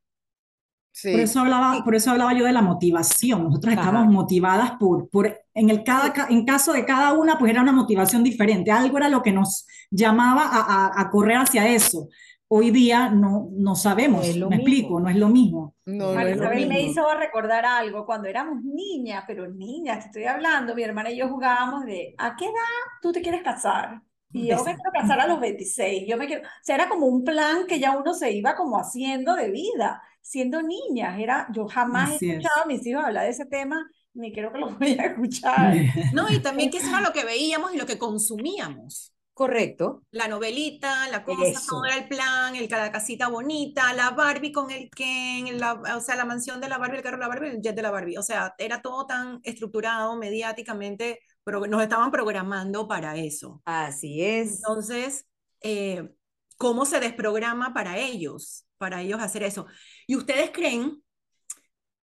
Sí. 0.98 1.12
Por 1.12 1.20
eso 1.20 1.42
hablaba, 1.42 1.84
por 1.84 1.94
eso 1.94 2.12
hablaba 2.12 2.34
yo 2.34 2.46
de 2.46 2.54
la 2.54 2.62
motivación. 2.62 3.44
Nosotros 3.44 3.74
Ajá. 3.74 3.82
estamos 3.82 4.08
motivadas 4.14 4.72
por, 4.80 5.10
por 5.10 5.38
en 5.54 5.70
el 5.70 5.84
cada, 5.84 6.14
ca- 6.14 6.28
en 6.30 6.46
caso 6.46 6.72
de 6.72 6.86
cada 6.86 7.12
una, 7.14 7.38
pues 7.38 7.52
era 7.52 7.62
una 7.62 7.74
motivación 7.74 8.24
diferente. 8.24 8.72
Algo 8.72 8.98
era 8.98 9.10
lo 9.10 9.22
que 9.22 9.34
nos 9.34 9.68
llamaba 9.92 10.44
a, 10.44 10.62
a- 10.88 11.02
a 11.02 11.10
correr 11.10 11.36
hacia 11.38 11.68
eso. 11.68 12.08
Hoy 12.48 12.72
día 12.72 13.10
no, 13.10 13.50
no 13.58 13.76
sabemos, 13.76 14.22
No 14.38 14.48
me 14.50 14.56
mismo. 14.56 14.56
explico, 14.56 15.00
no 15.02 15.10
es 15.10 15.18
lo 15.18 15.28
mismo. 15.28 15.76
No, 15.86 16.10
no 16.10 16.14
María 16.14 16.32
es 16.32 16.38
lo 16.38 16.44
Isabel 16.46 16.68
me 16.70 16.76
mismo. 16.76 16.92
hizo 16.92 17.14
recordar 17.20 17.66
algo 17.66 18.06
cuando 18.06 18.30
éramos 18.30 18.64
niñas, 18.64 19.26
pero 19.28 19.48
niñas, 19.52 20.00
te 20.00 20.06
estoy 20.06 20.24
hablando, 20.26 20.76
mi 20.76 20.84
hermana 20.84 21.12
y 21.12 21.18
yo 21.18 21.28
jugábamos 21.28 21.84
de 21.86 22.16
¿a 22.18 22.36
qué 22.38 22.46
edad 22.46 22.54
tú 23.02 23.12
te 23.12 23.22
quieres 23.22 23.42
casar? 23.44 24.02
Y 24.32 24.48
yo 24.48 24.58
me 24.58 24.76
quiero 24.76 24.92
casar 24.94 25.20
a 25.22 25.28
los 25.28 25.40
26, 25.40 26.06
yo 26.08 26.18
me 26.18 26.28
quiero, 26.28 26.42
o 26.44 26.52
sea, 26.62 26.76
era 26.76 26.90
como 26.90 27.06
un 27.08 27.24
plan 27.24 27.66
que 27.68 27.80
ya 27.80 27.98
uno 27.98 28.14
se 28.14 28.32
iba 28.32 28.54
como 28.56 28.78
haciendo 28.78 29.34
de 29.36 29.50
vida, 29.50 30.02
siendo 30.26 30.62
niñas, 30.62 31.20
era, 31.20 31.48
yo 31.54 31.68
jamás 31.68 32.16
Así 32.16 32.26
he 32.26 32.32
es. 32.32 32.38
escuchado 32.38 32.64
a 32.64 32.66
mis 32.66 32.86
hijos 32.86 33.04
hablar 33.04 33.26
de 33.26 33.30
ese 33.30 33.46
tema, 33.46 33.88
ni 34.14 34.34
creo 34.34 34.52
que 34.52 34.58
lo 34.60 34.70
voy 34.80 34.98
a 35.00 35.06
escuchar. 35.08 35.76
No, 36.14 36.30
y 36.32 36.40
también 36.40 36.72
que 36.72 36.78
eso 36.78 36.90
era 36.90 37.02
lo 37.02 37.14
que 37.14 37.24
veíamos 37.26 37.74
y 37.74 37.78
lo 37.78 37.86
que 37.86 37.98
consumíamos. 37.98 39.12
Correcto. 39.34 40.02
La 40.12 40.28
novelita, 40.30 41.10
la 41.10 41.24
cosa, 41.26 41.44
Eso. 41.44 41.60
todo 41.68 41.86
era 41.86 41.98
el 41.98 42.08
plan, 42.08 42.56
el, 42.56 42.70
la 42.70 42.90
casita 42.92 43.28
bonita, 43.28 43.94
la 43.94 44.12
Barbie 44.12 44.54
con 44.54 44.72
el 44.72 44.90
Ken, 44.90 45.60
la, 45.60 45.74
o 45.74 46.00
sea, 46.00 46.16
la 46.16 46.24
mansión 46.24 46.62
de 46.62 46.70
la 46.70 46.78
Barbie, 46.78 46.98
el 46.98 47.04
carro 47.04 47.18
de 47.18 47.22
la 47.24 47.28
Barbie, 47.28 47.50
el 47.50 47.62
jet 47.62 47.76
de 47.76 47.82
la 47.82 47.92
Barbie. 47.92 48.18
O 48.18 48.24
sea, 48.24 48.56
era 48.58 48.82
todo 48.82 49.06
tan 49.06 49.42
estructurado 49.44 50.16
mediáticamente, 50.16 51.20
pero 51.44 51.68
nos 51.68 51.84
estaban 51.84 52.12
programando 52.12 52.88
para 52.88 53.18
eso. 53.18 53.62
Así 53.66 54.24
es. 54.24 54.56
Entonces, 54.58 55.26
eh, 55.62 56.16
¿cómo 56.58 56.86
se 56.86 57.00
desprograma 57.02 57.74
para 57.74 57.98
ellos? 57.98 58.65
Para 58.78 59.02
ellos 59.02 59.22
hacer 59.22 59.44
eso. 59.44 59.66
¿Y 60.08 60.16
ustedes 60.16 60.52
creen 60.52 61.02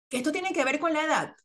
que 0.07 0.17
esto 0.17 0.31
tiene 0.31 0.53
que 0.53 0.63
ver 0.65 0.79
con 0.79 0.93
la 0.93 1.03
edad? 1.03 1.35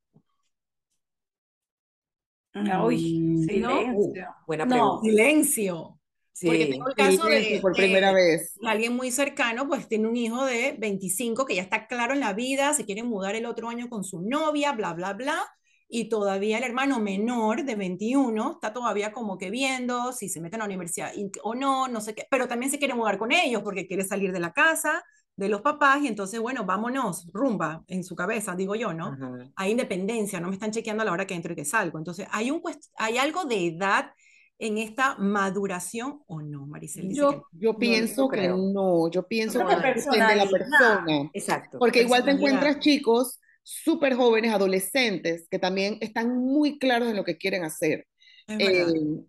Uy, 2.85 3.21
Mm, 3.21 3.45
silencio. 3.47 4.27
Buena 4.47 4.65
No. 4.65 4.71
pregunta. 5.01 5.01
Silencio. 5.09 6.01
Porque 6.43 6.65
Sí. 6.67 6.71
tengo 6.73 6.89
el 6.89 6.95
caso 6.95 7.11
de, 7.27 7.37
Silencio 7.39 7.61
por 7.61 7.73
de- 7.77 7.83
primera 7.83 8.13
vez. 8.13 8.55
de 8.61 8.69
alguien 8.69 8.95
muy 8.97 9.11
cercano, 9.11 9.67
pues 9.69 9.89
tiene 9.89 10.09
un 10.09 10.17
hijo 10.17 10.45
de 10.45 10.75
25 10.79 11.47
que 11.47 11.55
ya 11.57 11.63
está 11.63 11.87
claro 11.87 12.13
en 12.13 12.21
la 12.21 12.33
vida, 12.33 12.75
se 12.75 12.85
quiere 12.85 13.03
mudar 13.03 13.35
el 13.37 13.47
otro 13.47 13.69
año 13.69 13.89
con 13.89 14.05
su 14.05 14.21
novia, 14.21 14.73
bla, 14.73 14.93
bla, 14.95 15.13
bla, 15.15 15.45
y 15.88 16.09
todavía 16.09 16.59
el 16.59 16.64
hermano 16.64 16.99
menor 17.01 17.64
de 17.64 17.75
21 17.77 18.53
está 18.53 18.73
todavía 18.73 19.12
como 19.12 19.38
que 19.38 19.51
viendo 19.51 20.12
si 20.12 20.29
se 20.29 20.40
mete 20.40 20.57
en 20.57 20.61
la 20.61 20.64
universidad 20.66 21.12
o 21.42 21.55
no, 21.55 21.88
no 21.88 22.01
sé 22.01 22.14
qué, 22.14 22.27
pero 22.31 22.49
también 22.49 22.70
se 22.70 22.79
quiere 22.79 22.94
mudar 22.94 23.18
con 23.18 23.33
ellos 23.33 23.62
porque 23.62 23.87
quiere 23.87 24.05
salir 24.05 24.33
de 24.33 24.40
la 24.40 24.53
casa 24.53 25.03
de 25.37 25.49
los 25.49 25.62
papás 25.62 26.01
y 26.03 26.07
entonces, 26.07 26.38
bueno, 26.40 26.64
vámonos, 26.64 27.29
rumba 27.33 27.83
en 27.88 28.05
su 28.05 28.14
cabeza, 28.14 28.55
digo 28.55 28.77
yo, 28.77 28.92
¿no? 28.94 29.09
Ajá. 29.09 29.33
hay 29.57 29.73
independencia, 29.73 30.38
no 30.40 30.47
me 30.49 30.55
están 30.55 30.70
chequeando 30.70 31.03
a 31.03 31.07
la 31.07 31.12
hora 31.12 31.27
que 31.27 31.35
entro 31.35 31.53
y 31.53 31.57
que 31.57 31.64
salgo. 31.64 31.99
Entonces, 31.99 32.29
¿hay, 32.31 32.53
un 32.53 32.62
cuest- 32.62 32.90
¿hay 32.97 33.18
algo 33.18 33.44
de 33.44 33.66
edad 33.66 34.12
en 34.61 34.79
esta 34.79 35.16
maduración 35.18 36.23
o 36.29 36.40
no, 36.40 36.66
Maricel? 36.66 37.09
Dice 37.09 37.20
Yo, 37.20 37.31
que 37.33 37.40
yo 37.53 37.77
pienso 37.77 38.23
no 38.23 38.29
que 38.29 38.37
creo. 38.38 38.57
no, 38.57 39.11
yo 39.11 39.27
pienso 39.27 39.59
que 39.66 39.75
depende 39.75 40.27
de 40.29 40.37
la 40.37 40.47
persona. 40.49 41.31
Exacto. 41.33 41.79
Porque 41.81 42.03
igual 42.03 42.25
te 42.25 42.31
encuentras 42.31 42.79
chicos 42.79 43.40
súper 43.64 44.14
jóvenes, 44.14 44.53
adolescentes, 44.53 45.48
que 45.50 45.59
también 45.59 45.98
están 46.00 46.37
muy 46.38 46.79
claros 46.79 47.09
en 47.09 47.16
lo 47.16 47.24
que 47.24 47.38
quieren 47.38 47.64
hacer. 47.64 48.07
Eh, 48.46 48.85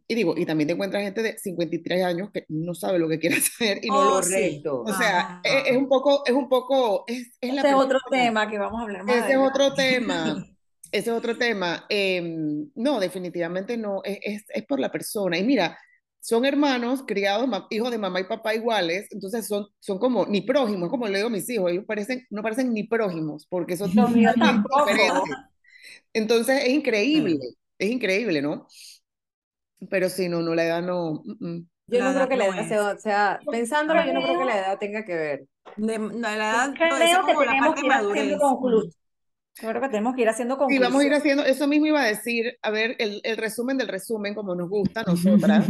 y 0.10 0.14
digo, 0.16 0.36
y 0.38 0.46
también 0.46 0.68
te 0.68 0.74
encuentras 0.74 1.02
gente 1.04 1.24
de 1.24 1.38
53 1.38 2.04
años 2.04 2.32
que 2.34 2.44
no 2.50 2.76
sabe 2.76 3.00
lo 3.00 3.08
que 3.08 3.18
quiere 3.18 3.38
hacer 3.38 3.80
y 3.82 3.88
no 3.88 3.96
Oh, 3.96 4.04
lo... 4.18 4.24
sí. 4.24 4.34
Correcto. 4.34 4.82
O 4.84 4.94
sea, 4.94 5.20
Ajá. 5.20 5.42
es, 5.44 5.72
es 5.72 5.78
un 5.78 5.88
poco, 5.88 6.24
es 6.26 6.34
un 6.34 6.50
poco, 6.50 7.06
es, 7.08 7.32
es 7.40 7.54
la 7.54 7.62
Ese 7.62 7.70
es 7.70 7.76
otro 7.76 8.00
tema 8.12 8.50
que 8.50 8.60
vamos 8.60 8.80
a 8.80 8.84
hablar 8.84 9.04
más 9.06 9.16
Ese 9.16 9.32
es 9.32 9.38
otro 9.38 9.74
tema. 9.74 10.46
Ese 10.92 11.10
es 11.10 11.16
otro 11.16 11.38
tema. 11.38 11.86
Em, 11.90 12.70
no, 12.76 13.00
definitivamente 13.00 13.78
no. 13.78 14.02
Es, 14.04 14.20
es, 14.22 14.46
es 14.50 14.66
por 14.66 14.80
la 14.80 14.92
persona. 14.92 15.38
Y 15.38 15.44
mira, 15.44 15.78
son 16.26 16.44
hermanos 16.44 17.04
criados, 17.06 17.48
hijos 17.70 17.92
de 17.92 18.00
mamá 18.00 18.20
y 18.20 18.24
papá 18.24 18.56
iguales, 18.56 19.08
entonces 19.12 19.48
son, 19.48 19.68
son 19.80 20.00
como 20.00 20.26
ni 20.26 20.42
prójimos, 20.42 20.90
como 20.90 21.08
le 21.08 21.18
digo 21.18 21.28
a 21.28 21.32
mis 21.32 21.48
hijos, 21.52 21.72
ellos 21.72 21.86
parecen, 21.86 22.26
no 22.32 22.42
parecen 22.42 22.74
ni 22.74 22.84
prójimos, 22.84 23.46
porque 23.48 23.78
son 23.78 23.94
tampoco. 23.94 24.86
diferentes. 24.86 25.36
Entonces 26.14 26.64
es 26.64 26.70
increíble, 26.70 27.38
es 27.78 27.92
increíble, 27.92 28.42
¿no? 28.42 28.66
Pero 29.90 30.10
si 30.10 30.30
no, 30.30 30.42
no, 30.42 30.56
la 30.56 30.66
edad 30.66 30.82
no. 30.82 31.22
mm, 31.24 31.46
mm. 31.48 31.68
Yo 31.88 32.00
La 32.00 32.06
no 32.12 32.16
creo 32.16 32.30
que 32.30 32.36
la 32.38 32.46
no 32.48 32.54
edad 32.54 32.60
es. 32.62 32.68
sea, 32.70 32.98
sea- 32.98 33.40
pensándolo, 33.52 34.04
yo 34.04 34.14
no 34.14 34.22
creo 34.24 34.40
que 34.40 34.46
la 34.46 34.58
edad 34.60 34.80
tenga 34.80 35.06
que 35.06 35.14
ver. 35.16 35.46
De, 35.76 36.00
la 36.00 36.36
edad, 36.36 36.74
creo 36.74 36.98
que 37.26 37.36
tenemos 37.46 37.76
que 37.76 37.86
ir 37.86 37.92
haciendo 37.94 38.60
conclusión. 39.56 39.72
Creo 39.72 39.82
que 39.82 39.90
tenemos 39.90 40.16
que 40.16 40.22
ir 40.22 40.30
haciendo 40.30 40.58
conclusión. 40.58 40.84
Sí, 40.84 40.88
vamos 40.88 41.04
a 41.04 41.08
ir 41.08 41.14
haciendo, 41.14 41.46
eso 41.46 41.68
mismo 41.68 41.88
iba 41.88 42.02
a 42.02 42.08
decir, 42.08 42.58
a 42.62 42.70
ver, 42.70 42.96
el, 43.00 43.22
el 43.24 43.38
resumen 43.38 43.78
del 43.78 43.88
resumen, 43.88 44.34
como 44.34 44.56
nos 44.56 44.70
gusta 44.70 45.02
a 45.02 45.04
nosotras. 45.08 45.66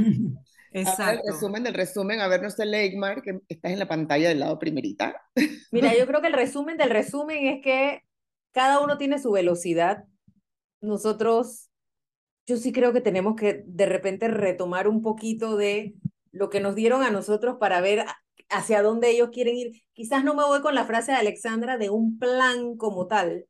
Exacto. 0.75 1.21
el 1.25 1.33
resumen 1.33 1.63
del 1.63 1.73
resumen, 1.73 2.19
a 2.19 2.27
ver 2.27 2.41
nuestro 2.41 2.65
Leigmar, 2.65 3.21
que 3.21 3.39
estás 3.47 3.71
en 3.71 3.79
la 3.79 3.87
pantalla 3.87 4.27
del 4.27 4.39
lado 4.39 4.59
primerita. 4.59 5.15
Mira, 5.71 5.95
yo 5.97 6.05
creo 6.05 6.19
que 6.19 6.27
el 6.27 6.33
resumen 6.33 6.75
del 6.75 6.89
resumen 6.89 7.47
es 7.47 7.61
que 7.63 8.01
cada 8.51 8.81
uno 8.81 8.97
tiene 8.97 9.17
su 9.19 9.31
velocidad. 9.31 10.03
Nosotros, 10.81 11.69
yo 12.45 12.57
sí 12.57 12.73
creo 12.73 12.91
que 12.91 12.99
tenemos 12.99 13.35
que 13.35 13.63
de 13.65 13.85
repente 13.85 14.27
retomar 14.27 14.89
un 14.89 15.01
poquito 15.01 15.55
de 15.55 15.95
lo 16.31 16.49
que 16.49 16.59
nos 16.59 16.75
dieron 16.75 17.03
a 17.03 17.09
nosotros 17.09 17.55
para 17.57 17.79
ver 17.79 18.05
hacia 18.49 18.81
dónde 18.81 19.11
ellos 19.11 19.29
quieren 19.31 19.55
ir. 19.55 19.81
Quizás 19.93 20.25
no 20.25 20.35
me 20.35 20.43
voy 20.43 20.61
con 20.61 20.75
la 20.75 20.85
frase 20.85 21.13
de 21.13 21.19
Alexandra 21.19 21.77
de 21.77 21.89
un 21.89 22.19
plan 22.19 22.75
como 22.75 23.07
tal, 23.07 23.45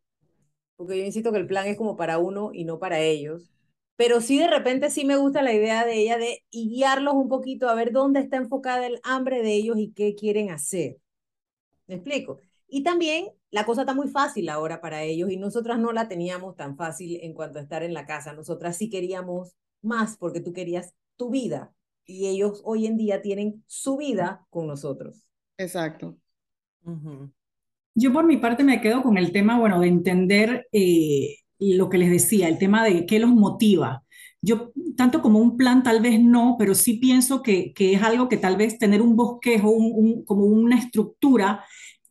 porque 0.75 0.97
yo 0.97 1.05
insisto 1.05 1.31
que 1.31 1.39
el 1.39 1.47
plan 1.47 1.67
es 1.67 1.77
como 1.77 1.95
para 1.95 2.19
uno 2.19 2.51
y 2.53 2.65
no 2.65 2.79
para 2.79 2.99
ellos 2.99 3.51
pero 3.95 4.21
sí 4.21 4.37
de 4.39 4.47
repente 4.47 4.89
sí 4.89 5.05
me 5.05 5.17
gusta 5.17 5.41
la 5.41 5.53
idea 5.53 5.85
de 5.85 5.97
ella 5.97 6.17
de 6.17 6.43
guiarlos 6.51 7.13
un 7.13 7.29
poquito 7.29 7.69
a 7.69 7.75
ver 7.75 7.91
dónde 7.91 8.19
está 8.19 8.37
enfocada 8.37 8.85
el 8.85 8.99
hambre 9.03 9.41
de 9.41 9.53
ellos 9.53 9.77
y 9.77 9.91
qué 9.93 10.15
quieren 10.15 10.51
hacer. 10.51 10.97
¿Me 11.87 11.95
explico? 11.95 12.39
Y 12.67 12.83
también 12.83 13.27
la 13.51 13.65
cosa 13.65 13.81
está 13.81 13.93
muy 13.93 14.09
fácil 14.09 14.49
ahora 14.49 14.81
para 14.81 15.03
ellos 15.03 15.29
y 15.31 15.37
nosotras 15.37 15.79
no 15.79 15.93
la 15.93 16.07
teníamos 16.07 16.55
tan 16.55 16.75
fácil 16.75 17.19
en 17.21 17.33
cuanto 17.33 17.59
a 17.59 17.61
estar 17.61 17.83
en 17.83 17.93
la 17.93 18.05
casa. 18.05 18.33
Nosotras 18.33 18.77
sí 18.77 18.89
queríamos 18.89 19.55
más 19.81 20.17
porque 20.17 20.41
tú 20.41 20.51
querías 20.51 20.93
tu 21.15 21.29
vida 21.29 21.73
y 22.05 22.27
ellos 22.27 22.61
hoy 22.65 22.87
en 22.87 22.97
día 22.97 23.21
tienen 23.21 23.63
su 23.67 23.97
vida 23.97 24.45
con 24.49 24.67
nosotros. 24.67 25.23
Exacto. 25.57 26.17
Yo 27.95 28.11
por 28.11 28.25
mi 28.25 28.37
parte 28.37 28.63
me 28.63 28.81
quedo 28.81 29.01
con 29.01 29.17
el 29.17 29.31
tema, 29.31 29.57
bueno, 29.57 29.79
de 29.79 29.87
entender 29.87 30.67
eh, 30.73 31.37
lo 31.59 31.89
que 31.89 31.97
les 31.97 32.09
decía, 32.09 32.49
el 32.49 32.57
tema 32.57 32.83
de 32.83 33.05
qué 33.05 33.19
los 33.19 33.29
motiva. 33.29 34.03
Yo, 34.41 34.73
tanto 34.97 35.21
como 35.21 35.39
un 35.39 35.55
plan, 35.55 35.81
tal 35.81 36.01
vez 36.01 36.19
no, 36.21 36.57
pero 36.59 36.75
sí 36.75 36.95
pienso 36.97 37.41
que, 37.41 37.73
que 37.73 37.93
es 37.93 38.03
algo 38.03 38.27
que 38.27 38.37
tal 38.37 38.57
vez 38.57 38.77
tener 38.77 39.01
un 39.01 39.15
bosquejo, 39.15 39.69
un, 39.69 40.25
como 40.25 40.43
una 40.45 40.77
estructura 40.77 41.63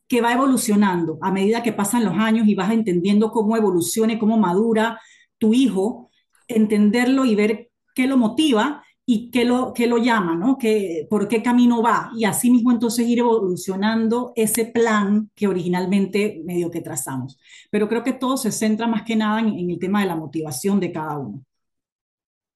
que 0.07 0.21
va 0.21 0.33
evolucionando 0.33 1.19
a 1.21 1.31
medida 1.31 1.63
que 1.63 1.73
pasan 1.73 2.03
los 2.03 2.15
años 2.17 2.47
y 2.47 2.55
vas 2.55 2.71
entendiendo 2.71 3.31
cómo 3.31 3.55
evoluciona 3.55 4.13
y 4.13 4.19
cómo 4.19 4.37
madura 4.37 4.99
tu 5.37 5.53
hijo, 5.53 6.09
entenderlo 6.47 7.25
y 7.25 7.35
ver 7.35 7.69
qué 7.93 8.07
lo 8.07 8.17
motiva 8.17 8.84
y 9.05 9.29
qué 9.29 9.45
lo, 9.45 9.71
qué 9.73 9.85
lo 9.87 9.97
llama, 9.97 10.35
¿no? 10.35 10.57
¿Qué, 10.57 11.05
¿Por 11.09 11.27
qué 11.27 11.43
camino 11.43 11.81
va? 11.83 12.09
Y 12.15 12.25
así 12.25 12.49
mismo 12.49 12.71
entonces 12.71 13.07
ir 13.07 13.19
evolucionando 13.19 14.33
ese 14.35 14.65
plan 14.65 15.29
que 15.35 15.47
originalmente 15.47 16.41
medio 16.43 16.71
que 16.71 16.81
trazamos. 16.81 17.37
Pero 17.69 17.87
creo 17.87 18.03
que 18.03 18.13
todo 18.13 18.35
se 18.37 18.51
centra 18.51 18.87
más 18.87 19.03
que 19.03 19.15
nada 19.15 19.39
en, 19.41 19.69
el 19.69 19.79
tema 19.79 20.01
de 20.01 20.07
la 20.07 20.15
motivación 20.15 20.79
de 20.79 20.91
cada 20.91 21.19
uno. 21.19 21.45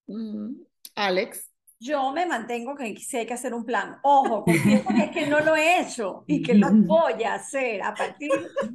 Mm, 0.08 0.56
Alex. 0.96 1.49
Yo 1.82 2.12
me 2.12 2.26
mantengo 2.26 2.76
que 2.76 2.94
si 2.98 3.18
hay 3.18 3.26
que 3.26 3.34
hacer 3.34 3.54
un 3.54 3.64
plan. 3.64 4.00
Ojo, 4.04 4.44
porque 4.44 4.84
es 4.98 5.12
que 5.12 5.28
no 5.28 5.40
lo 5.40 5.56
he 5.56 5.80
hecho 5.80 6.26
y 6.28 6.42
que 6.42 6.54
lo 6.54 6.68
voy 6.72 7.24
a 7.24 7.36
hacer 7.36 7.82
a 7.82 7.94
partir 7.94 8.30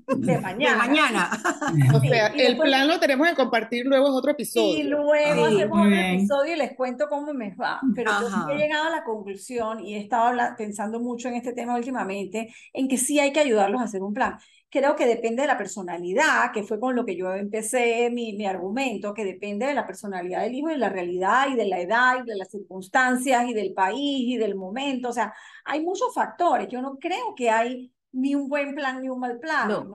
de 0.06 0.38
mañana. 0.38 0.78
mañana. 0.78 1.30
o 1.94 2.00
sea, 2.00 2.28
el 2.28 2.56
plan 2.56 2.88
lo 2.88 2.98
tenemos 2.98 3.28
que 3.28 3.34
compartir 3.34 3.84
luego 3.84 4.06
en 4.06 4.12
otro 4.14 4.30
episodio. 4.30 4.78
Y 4.78 4.82
luego 4.84 5.12
hacemos 5.12 5.80
otro 5.80 5.94
episodio 5.94 6.54
y 6.54 6.56
les 6.56 6.74
cuento 6.74 7.06
cómo 7.08 7.34
me 7.34 7.54
va. 7.54 7.78
Pero 7.94 8.10
yo 8.20 8.54
he 8.54 8.56
llegado 8.56 8.88
a 8.88 8.90
la 8.90 9.04
conclusión 9.04 9.80
y 9.80 9.96
he 9.96 10.00
estado 10.00 10.34
pensando 10.56 10.98
mucho 10.98 11.28
en 11.28 11.34
este 11.34 11.52
tema 11.52 11.76
últimamente, 11.76 12.54
en 12.72 12.88
que 12.88 12.96
sí 12.96 13.20
hay 13.20 13.32
que 13.32 13.40
ayudarlos 13.40 13.82
a 13.82 13.84
hacer 13.84 14.02
un 14.02 14.14
plan 14.14 14.38
creo 14.74 14.96
que 14.96 15.06
depende 15.06 15.42
de 15.42 15.46
la 15.46 15.56
personalidad, 15.56 16.50
que 16.52 16.64
fue 16.64 16.80
con 16.80 16.96
lo 16.96 17.06
que 17.06 17.16
yo 17.16 17.32
empecé 17.32 18.10
mi, 18.10 18.32
mi, 18.32 18.44
argumento, 18.44 19.14
que 19.14 19.24
depende 19.24 19.66
de 19.66 19.74
la 19.74 19.86
personalidad 19.86 20.42
del 20.42 20.54
hijo 20.56 20.68
y 20.68 20.72
de 20.72 20.78
la 20.78 20.88
realidad 20.88 21.46
y 21.48 21.54
de 21.54 21.66
la 21.66 21.78
edad 21.78 22.16
y 22.24 22.28
de 22.28 22.36
las 22.36 22.50
circunstancias 22.50 23.48
y 23.48 23.54
del 23.54 23.72
país 23.72 24.28
y 24.28 24.36
del 24.36 24.56
momento. 24.56 25.10
O 25.10 25.12
sea, 25.12 25.32
hay 25.64 25.80
muchos 25.80 26.12
factores. 26.12 26.66
Yo 26.66 26.82
no 26.82 26.98
creo 26.98 27.36
que 27.36 27.50
hay 27.50 27.92
ni 28.10 28.34
un 28.34 28.48
buen 28.48 28.74
plan 28.74 29.00
ni 29.00 29.08
un 29.08 29.20
mal 29.20 29.38
plan. 29.38 29.68
¿no? 29.68 29.94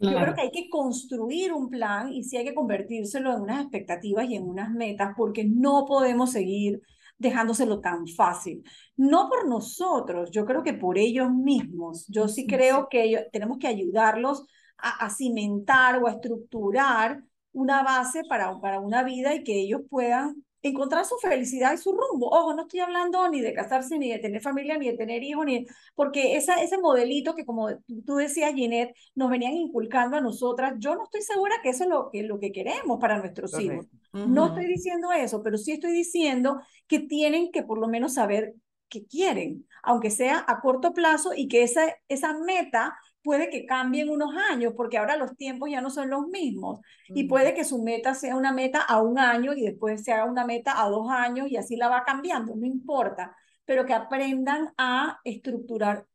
Yo 0.00 0.18
creo 0.18 0.34
que 0.34 0.40
hay 0.40 0.50
que 0.50 0.70
construir 0.70 1.52
un 1.52 1.68
plan 1.68 2.10
y 2.10 2.24
sí 2.24 2.38
hay 2.38 2.46
que 2.46 2.54
convertírselo 2.54 3.34
en 3.34 3.42
unas 3.42 3.60
expectativas 3.60 4.26
y 4.26 4.36
en 4.36 4.48
unas 4.48 4.70
metas 4.70 5.12
porque 5.18 5.44
no 5.44 5.84
podemos 5.86 6.32
seguir 6.32 6.80
dejándoselo 7.18 7.80
tan 7.80 8.06
fácil. 8.08 8.62
No 8.96 9.28
por 9.28 9.48
nosotros, 9.48 10.30
yo 10.30 10.44
creo 10.44 10.62
que 10.62 10.74
por 10.74 10.98
ellos 10.98 11.30
mismos. 11.30 12.06
Yo 12.08 12.28
sí 12.28 12.46
creo 12.46 12.88
que 12.88 13.26
tenemos 13.32 13.58
que 13.58 13.68
ayudarlos 13.68 14.46
a, 14.76 15.08
cimentar 15.10 16.02
o 16.02 16.06
a 16.06 16.12
estructurar 16.12 17.22
una 17.52 17.82
base 17.82 18.22
para, 18.28 18.60
para 18.60 18.80
una 18.80 19.02
vida 19.02 19.34
y 19.34 19.44
que 19.44 19.60
ellos 19.60 19.82
puedan 19.88 20.44
encontrar 20.68 21.04
su 21.04 21.16
felicidad 21.18 21.74
y 21.74 21.78
su 21.78 21.92
rumbo. 21.92 22.28
Ojo, 22.28 22.54
no 22.54 22.62
estoy 22.62 22.80
hablando 22.80 23.28
ni 23.28 23.40
de 23.40 23.52
casarse, 23.52 23.98
ni 23.98 24.10
de 24.10 24.18
tener 24.18 24.40
familia, 24.40 24.78
ni 24.78 24.90
de 24.90 24.96
tener 24.96 25.22
hijos, 25.22 25.44
ni 25.44 25.66
porque 25.94 26.36
esa, 26.36 26.62
ese 26.62 26.78
modelito 26.78 27.34
que 27.34 27.44
como 27.44 27.68
tú 28.06 28.16
decías, 28.16 28.54
Ginette, 28.54 28.94
nos 29.14 29.30
venían 29.30 29.52
inculcando 29.52 30.16
a 30.16 30.20
nosotras, 30.20 30.74
yo 30.78 30.94
no 30.96 31.04
estoy 31.04 31.22
segura 31.22 31.56
que 31.62 31.70
eso 31.70 31.84
es 31.84 31.90
lo 31.90 32.10
que, 32.10 32.22
lo 32.22 32.38
que 32.38 32.50
queremos 32.50 32.98
para 32.98 33.18
nuestros 33.18 33.58
hijos. 33.60 33.86
No 34.14 34.46
estoy 34.46 34.66
diciendo 34.66 35.12
eso, 35.12 35.42
pero 35.42 35.58
sí 35.58 35.72
estoy 35.72 35.92
diciendo 35.92 36.60
que 36.86 37.00
tienen 37.00 37.50
que 37.50 37.62
por 37.62 37.78
lo 37.78 37.88
menos 37.88 38.14
saber 38.14 38.54
qué 38.88 39.06
quieren, 39.06 39.66
aunque 39.82 40.10
sea 40.10 40.44
a 40.46 40.60
corto 40.60 40.92
plazo 40.92 41.32
y 41.34 41.48
que 41.48 41.62
esa, 41.62 41.82
esa 42.08 42.38
meta 42.38 42.96
puede 43.22 43.48
que 43.48 43.66
cambien 43.66 44.10
unos 44.10 44.36
años, 44.50 44.74
porque 44.76 44.98
ahora 44.98 45.16
los 45.16 45.34
tiempos 45.36 45.70
ya 45.70 45.80
no 45.80 45.90
son 45.90 46.10
los 46.10 46.28
mismos. 46.28 46.80
Y 47.08 47.24
puede 47.24 47.54
que 47.54 47.64
su 47.64 47.82
meta 47.82 48.14
sea 48.14 48.36
una 48.36 48.52
meta 48.52 48.82
a 48.82 49.02
un 49.02 49.18
año 49.18 49.54
y 49.54 49.62
después 49.62 50.04
se 50.04 50.12
haga 50.12 50.26
una 50.26 50.44
meta 50.46 50.80
a 50.82 50.88
dos 50.90 51.10
años 51.10 51.48
y 51.48 51.56
así 51.56 51.76
la 51.76 51.88
va 51.88 52.04
cambiando, 52.04 52.54
no 52.54 52.66
importa, 52.66 53.34
pero 53.64 53.86
que 53.86 53.94
aprendan 53.94 54.72
a 54.76 55.20
estructurar 55.24 56.06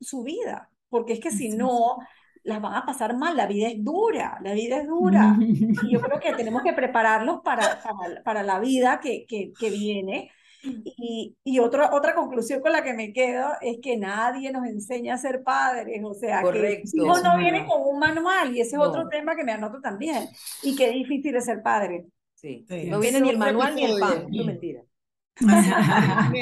su 0.00 0.22
vida, 0.22 0.70
porque 0.88 1.14
es 1.14 1.20
que 1.20 1.30
si 1.30 1.50
no, 1.50 1.98
las 2.48 2.60
van 2.62 2.74
a 2.74 2.86
pasar 2.86 3.16
mal, 3.16 3.36
la 3.36 3.46
vida 3.46 3.68
es 3.68 3.84
dura, 3.84 4.38
la 4.42 4.54
vida 4.54 4.78
es 4.78 4.86
dura. 4.86 5.36
Y 5.82 5.92
yo 5.92 6.00
creo 6.00 6.18
que 6.18 6.32
tenemos 6.32 6.62
que 6.62 6.72
prepararlos 6.72 7.40
para, 7.44 7.80
para, 7.82 8.22
para 8.24 8.42
la 8.42 8.58
vida 8.58 9.00
que, 9.00 9.26
que, 9.28 9.52
que 9.58 9.70
viene 9.70 10.30
y, 10.62 11.36
y 11.44 11.58
otra, 11.60 11.94
otra 11.94 12.14
conclusión 12.14 12.60
con 12.60 12.72
la 12.72 12.82
que 12.82 12.92
me 12.92 13.12
quedo 13.12 13.48
es 13.60 13.78
que 13.80 13.96
nadie 13.96 14.50
nos 14.50 14.66
enseña 14.66 15.14
a 15.14 15.18
ser 15.18 15.42
padres, 15.44 16.02
o 16.04 16.14
sea, 16.14 16.42
que 16.42 16.82
hijos 16.92 17.22
no 17.22 17.38
vienen 17.38 17.66
con 17.66 17.82
un 17.82 17.98
manual 17.98 18.56
y 18.56 18.60
ese 18.60 18.76
es 18.76 18.82
otro 18.82 19.08
tema 19.08 19.36
que 19.36 19.44
me 19.44 19.52
anoto 19.52 19.80
también. 19.80 20.28
Y 20.62 20.74
qué 20.74 20.90
difícil 20.90 21.36
es 21.36 21.44
ser 21.44 21.62
padre. 21.62 22.06
Sí, 22.34 22.66
no 22.86 22.98
viene 22.98 23.20
ni 23.20 23.30
el 23.30 23.38
manual 23.38 23.74
ni 23.74 23.84
el 23.84 24.00
pan, 24.00 24.26
no 24.30 24.44
mentira. 24.44 24.82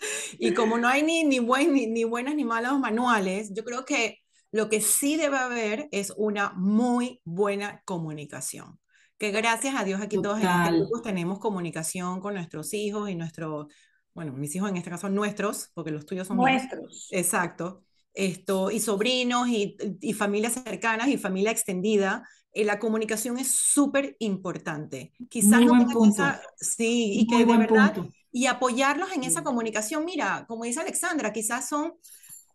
y 0.38 0.54
como 0.54 0.78
no 0.78 0.88
hay 0.88 1.02
ni, 1.02 1.24
ni, 1.24 1.38
buen, 1.38 1.72
ni, 1.72 1.86
ni 1.86 2.04
buenas 2.04 2.34
ni 2.34 2.44
malos 2.44 2.78
manuales, 2.78 3.52
yo 3.54 3.64
creo 3.64 3.84
que 3.84 4.21
lo 4.52 4.68
que 4.68 4.80
sí 4.80 5.16
debe 5.16 5.38
haber 5.38 5.88
es 5.90 6.12
una 6.16 6.52
muy 6.54 7.20
buena 7.24 7.82
comunicación 7.84 8.78
que 9.22 9.30
gracias 9.30 9.76
a 9.76 9.84
Dios 9.84 10.00
aquí 10.00 10.20
todos 10.20 10.40
en 10.40 10.48
este 10.48 10.78
grupo 10.78 11.00
tenemos 11.00 11.38
comunicación 11.38 12.18
con 12.18 12.34
nuestros 12.34 12.74
hijos 12.74 13.08
y 13.08 13.14
nuestros, 13.14 13.72
bueno, 14.14 14.32
mis 14.32 14.52
hijos 14.56 14.68
en 14.68 14.76
este 14.76 14.90
caso 14.90 15.08
nuestros, 15.08 15.70
porque 15.74 15.92
los 15.92 16.04
tuyos 16.04 16.26
son 16.26 16.38
nuestros. 16.38 17.06
Exacto. 17.12 17.84
Esto, 18.12 18.72
y 18.72 18.80
sobrinos 18.80 19.46
y, 19.46 19.76
y 20.00 20.12
familias 20.12 20.54
cercanas 20.54 21.06
y 21.06 21.18
familia 21.18 21.52
extendida, 21.52 22.28
eh, 22.52 22.64
la 22.64 22.80
comunicación 22.80 23.38
es 23.38 23.52
súper 23.52 24.16
importante. 24.18 25.12
Quizás 25.30 25.60
Muy 25.60 25.84
no 25.84 25.94
buen 25.94 26.12
sí, 26.56 27.20
y 27.20 27.26
que 27.28 27.46
de 27.46 27.56
verdad, 27.56 27.94
y 28.32 28.46
apoyarlos 28.46 29.12
en 29.12 29.22
esa 29.22 29.44
comunicación. 29.44 30.04
Mira, 30.04 30.46
como 30.48 30.64
dice 30.64 30.80
Alexandra, 30.80 31.32
quizás 31.32 31.68
son, 31.68 31.92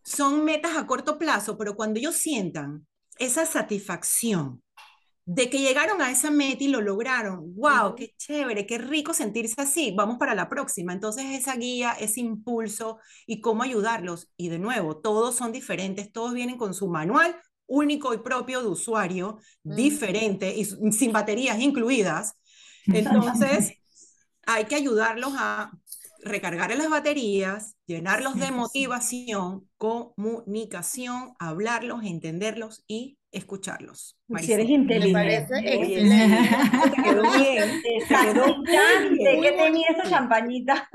son 0.07 0.45
metas 0.45 0.77
a 0.77 0.87
corto 0.87 1.17
plazo, 1.17 1.57
pero 1.57 1.75
cuando 1.75 1.99
ellos 1.99 2.15
sientan 2.15 2.87
esa 3.19 3.45
satisfacción 3.45 4.63
de 5.25 5.49
que 5.49 5.59
llegaron 5.59 6.01
a 6.01 6.09
esa 6.09 6.31
meta 6.31 6.63
y 6.63 6.69
lo 6.69 6.79
lograron. 6.79 7.53
¡Wow! 7.55 7.95
¡Qué 7.95 8.13
chévere! 8.17 8.65
¡Qué 8.65 8.77
rico 8.77 9.13
sentirse 9.13 9.55
así! 9.61 9.91
Vamos 9.91 10.17
para 10.17 10.33
la 10.33 10.47
próxima. 10.47 10.93
Entonces, 10.93 11.25
esa 11.37 11.57
guía, 11.57 11.91
ese 11.99 12.21
impulso 12.21 12.99
y 13.25 13.41
cómo 13.41 13.63
ayudarlos. 13.63 14.31
Y 14.37 14.47
de 14.47 14.59
nuevo, 14.59 14.95
todos 14.95 15.35
son 15.35 15.51
diferentes, 15.51 16.13
todos 16.13 16.33
vienen 16.33 16.57
con 16.57 16.73
su 16.73 16.87
manual 16.87 17.35
único 17.65 18.13
y 18.13 18.19
propio 18.19 18.61
de 18.61 18.69
usuario, 18.69 19.39
diferente 19.61 20.55
y 20.55 20.63
sin 20.63 21.11
baterías 21.11 21.59
incluidas. 21.59 22.35
Entonces, 22.85 23.73
hay 24.47 24.63
que 24.63 24.75
ayudarlos 24.75 25.33
a 25.35 25.73
recargar 26.27 26.75
las 26.75 26.89
baterías, 26.89 27.75
llenarlos 27.85 28.39
de 28.39 28.51
motivación, 28.51 29.69
comunicación, 29.77 31.33
hablarlos, 31.39 32.03
entenderlos 32.03 32.83
y 32.87 33.17
escucharlos. 33.31 34.17
Si 34.39 34.53
eres 34.53 34.69
inteligente. 34.69 35.07
Me 35.07 35.13
parece 35.13 35.59
excelente. 35.59 36.95
Te 36.95 37.03
quedó 37.03 37.21
bien. 37.21 37.81
Te 37.81 38.15
quedó 38.33 38.63
bien. 38.63 39.41
¿Qué 39.41 39.51
tenía 39.51 39.87
esa 39.89 40.09
champañita? 40.09 40.89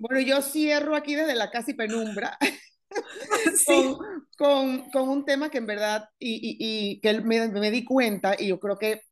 Bueno, 0.00 0.20
yo 0.20 0.42
cierro 0.42 0.96
aquí 0.96 1.14
desde 1.14 1.34
la 1.34 1.50
casi 1.50 1.74
penumbra. 1.74 2.36
con, 3.66 3.98
con, 4.36 4.90
con, 4.90 5.08
un 5.08 5.24
tema 5.24 5.50
que 5.50 5.58
en 5.58 5.66
verdad, 5.66 6.08
y, 6.18 6.34
y, 6.34 6.56
y 6.58 7.00
que 7.00 7.20
me, 7.20 7.48
me, 7.48 7.70
di 7.70 7.84
cuenta, 7.84 8.36
y 8.38 8.48
yo 8.48 8.60
creo 8.60 8.78
que, 8.78 9.02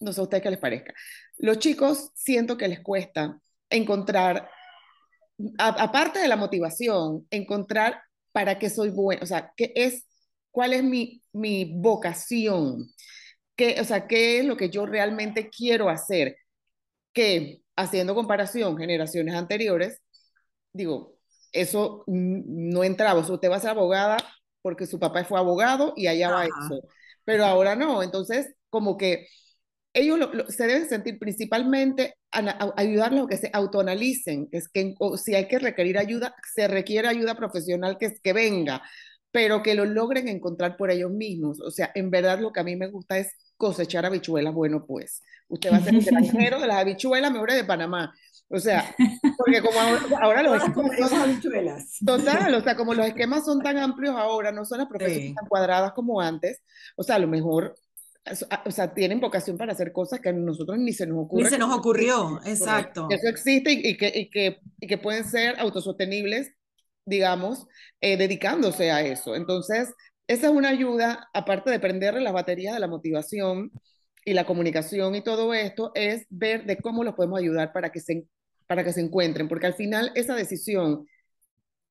no 0.00 0.12
sé 0.12 0.20
a 0.20 0.24
ustedes 0.24 0.42
qué 0.42 0.50
les 0.50 0.58
parezca, 0.58 0.94
los 1.38 1.58
chicos 1.58 2.10
siento 2.14 2.56
que 2.56 2.68
les 2.68 2.80
cuesta 2.80 3.38
encontrar, 3.70 4.48
aparte 5.58 6.18
de 6.18 6.28
la 6.28 6.36
motivación, 6.36 7.26
encontrar 7.30 8.02
para 8.32 8.58
qué 8.58 8.70
soy 8.70 8.90
bueno, 8.90 9.22
o 9.22 9.26
sea, 9.26 9.52
qué 9.56 9.72
es, 9.74 10.06
cuál 10.50 10.72
es 10.72 10.84
mi, 10.84 11.22
mi 11.32 11.72
vocación, 11.80 12.88
qué, 13.56 13.80
o 13.80 13.84
sea, 13.84 14.06
qué 14.06 14.38
es 14.38 14.44
lo 14.44 14.56
que 14.56 14.70
yo 14.70 14.86
realmente 14.86 15.50
quiero 15.50 15.88
hacer, 15.88 16.36
que 17.12 17.62
haciendo 17.76 18.14
comparación 18.14 18.76
generaciones 18.78 19.34
anteriores, 19.34 20.00
digo, 20.72 21.16
eso 21.52 22.04
no 22.06 22.84
entraba, 22.84 23.20
o 23.20 23.24
sea, 23.24 23.34
usted 23.34 23.50
va 23.50 23.56
a 23.56 23.60
ser 23.60 23.70
abogada 23.70 24.18
porque 24.62 24.86
su 24.86 24.98
papá 24.98 25.24
fue 25.24 25.38
abogado 25.38 25.94
y 25.96 26.06
allá 26.06 26.28
Ajá. 26.28 26.36
va 26.36 26.44
eso, 26.46 26.82
pero 27.24 27.44
ahora 27.44 27.76
no, 27.76 28.02
entonces 28.02 28.54
como 28.70 28.96
que 28.96 29.28
ellos 29.96 30.18
lo, 30.18 30.32
lo, 30.32 30.46
se 30.48 30.66
deben 30.66 30.88
sentir 30.88 31.18
principalmente 31.18 32.16
a, 32.30 32.40
a 32.40 32.74
ayudarlos 32.76 33.24
a 33.24 33.28
que 33.28 33.36
se 33.38 33.50
autoanalicen, 33.52 34.48
que 34.50 34.58
es 34.58 34.68
que 34.68 34.94
o, 34.98 35.16
si 35.16 35.34
hay 35.34 35.48
que 35.48 35.58
requerir 35.58 35.96
ayuda, 35.96 36.34
se 36.54 36.68
requiere 36.68 37.08
ayuda 37.08 37.34
profesional 37.34 37.96
que, 37.98 38.12
que 38.22 38.32
venga, 38.34 38.82
pero 39.30 39.62
que 39.62 39.74
lo 39.74 39.86
logren 39.86 40.28
encontrar 40.28 40.76
por 40.76 40.90
ellos 40.90 41.10
mismos. 41.10 41.60
O 41.60 41.70
sea, 41.70 41.90
en 41.94 42.10
verdad 42.10 42.38
lo 42.38 42.52
que 42.52 42.60
a 42.60 42.64
mí 42.64 42.76
me 42.76 42.88
gusta 42.88 43.18
es 43.18 43.34
cosechar 43.56 44.04
habichuelas, 44.04 44.52
bueno, 44.52 44.84
pues 44.86 45.22
usted 45.48 45.72
va 45.72 45.78
a 45.78 45.80
ser 45.80 45.94
el 45.94 46.04
granjero 46.04 46.60
de 46.60 46.66
las 46.66 46.76
habichuelas 46.76 47.32
mejores 47.32 47.56
de 47.56 47.64
Panamá. 47.64 48.14
O 48.48 48.60
sea, 48.60 48.94
porque 49.38 49.62
como 49.62 49.80
ahora, 49.80 50.02
ahora 50.20 50.42
los 50.42 50.62
esquemas. 50.62 51.98
Total, 52.04 52.54
o 52.54 52.60
sea, 52.60 52.76
como 52.76 52.92
los 52.92 53.06
esquemas 53.06 53.46
son 53.46 53.60
tan 53.62 53.78
amplios 53.78 54.14
ahora, 54.14 54.52
no 54.52 54.66
son 54.66 54.78
las 54.78 54.88
profesiones 54.88 55.30
sí. 55.30 55.34
tan 55.34 55.46
cuadradas 55.46 55.92
como 55.92 56.20
antes, 56.20 56.60
o 56.96 57.02
sea, 57.02 57.16
a 57.16 57.18
lo 57.18 57.28
mejor 57.28 57.74
o 58.64 58.70
sea, 58.70 58.92
tienen 58.92 59.20
vocación 59.20 59.56
para 59.56 59.72
hacer 59.72 59.92
cosas 59.92 60.20
que 60.20 60.30
a 60.30 60.32
nosotros 60.32 60.78
ni 60.78 60.92
se 60.92 61.06
nos 61.06 61.24
ocurre. 61.24 61.44
Ni 61.44 61.48
se 61.48 61.58
nos 61.58 61.76
ocurrió, 61.76 62.40
exacto. 62.44 63.08
Eso 63.10 63.28
existe 63.28 63.72
y, 63.72 63.88
y, 63.90 63.96
que, 63.96 64.12
y, 64.14 64.30
que, 64.30 64.58
y 64.80 64.86
que 64.86 64.98
pueden 64.98 65.24
ser 65.24 65.58
autosostenibles, 65.60 66.52
digamos, 67.04 67.66
eh, 68.00 68.16
dedicándose 68.16 68.90
a 68.90 69.02
eso. 69.02 69.36
Entonces, 69.36 69.92
esa 70.26 70.46
es 70.48 70.52
una 70.52 70.70
ayuda, 70.70 71.28
aparte 71.32 71.70
de 71.70 71.78
prenderle 71.78 72.20
las 72.20 72.32
baterías 72.32 72.74
de 72.74 72.80
la 72.80 72.88
motivación 72.88 73.70
y 74.24 74.32
la 74.34 74.44
comunicación 74.44 75.14
y 75.14 75.22
todo 75.22 75.54
esto, 75.54 75.92
es 75.94 76.26
ver 76.28 76.66
de 76.66 76.78
cómo 76.78 77.04
los 77.04 77.14
podemos 77.14 77.38
ayudar 77.38 77.72
para 77.72 77.90
que 77.90 78.00
se, 78.00 78.26
para 78.66 78.82
que 78.82 78.92
se 78.92 79.00
encuentren, 79.00 79.48
porque 79.48 79.66
al 79.66 79.74
final 79.74 80.10
esa 80.16 80.34
decisión 80.34 81.06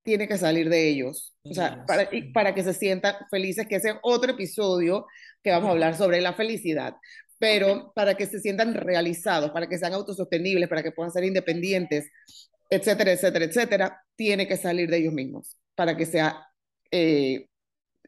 tiene 0.05 0.27
que 0.27 0.37
salir 0.37 0.69
de 0.69 0.87
ellos, 0.87 1.35
o 1.43 1.53
sea, 1.53 1.83
para, 1.87 2.07
para 2.31 2.53
que 2.53 2.63
se 2.63 2.75
sientan 2.75 3.15
felices, 3.31 3.65
que 3.67 3.77
ese 3.77 3.89
es 3.89 3.95
otro 4.03 4.31
episodio 4.31 5.07
que 5.43 5.49
vamos 5.49 5.67
a 5.69 5.71
hablar 5.71 5.97
sobre 5.97 6.21
la 6.21 6.33
felicidad, 6.33 6.93
pero 7.39 7.91
para 7.95 8.13
que 8.13 8.27
se 8.27 8.39
sientan 8.39 8.75
realizados, 8.75 9.49
para 9.49 9.67
que 9.67 9.79
sean 9.79 9.93
autosostenibles, 9.93 10.69
para 10.69 10.83
que 10.83 10.91
puedan 10.91 11.11
ser 11.11 11.23
independientes, 11.23 12.11
etcétera, 12.69 13.13
etcétera, 13.13 13.45
etcétera, 13.45 14.01
tiene 14.15 14.47
que 14.47 14.57
salir 14.57 14.91
de 14.91 14.97
ellos 14.97 15.13
mismos, 15.13 15.57
para 15.73 15.97
que 15.97 16.05
sea 16.05 16.47
eh, 16.91 17.47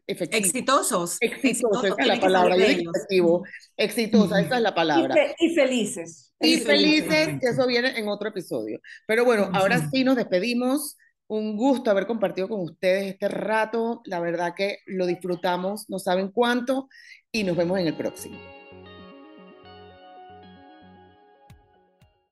efectivo. 0.05 0.45
Exitosos. 0.45 1.17
Exitosos, 1.19 1.83
esa 1.83 1.95
es 1.99 2.07
la 2.07 2.19
palabra, 2.19 2.55
efectivo, 2.57 3.43
exitosa, 3.75 4.39
esa 4.39 4.57
es 4.57 4.61
la 4.61 4.75
palabra. 4.75 5.15
Y, 5.15 5.17
fe 5.17 5.35
y 5.39 5.55
felices. 5.55 6.33
Y 6.39 6.57
felices, 6.57 7.39
que 7.41 7.47
eso 7.47 7.65
viene 7.65 7.97
en 7.97 8.07
otro 8.07 8.29
episodio. 8.29 8.79
Pero 9.07 9.25
bueno, 9.25 9.49
ahora 9.53 9.89
sí 9.89 10.03
nos 10.03 10.15
despedimos 10.15 10.95
un 11.27 11.57
gusto 11.57 11.91
haber 11.91 12.07
compartido 12.07 12.47
con 12.47 12.61
ustedes 12.61 13.13
este 13.13 13.27
rato. 13.27 14.01
La 14.05 14.19
verdad 14.19 14.53
que 14.55 14.79
lo 14.85 15.05
disfrutamos, 15.05 15.89
no 15.89 15.99
saben 15.99 16.31
cuánto, 16.31 16.87
y 17.31 17.43
nos 17.43 17.55
vemos 17.55 17.79
en 17.79 17.87
el 17.87 17.95
próximo. 17.95 18.56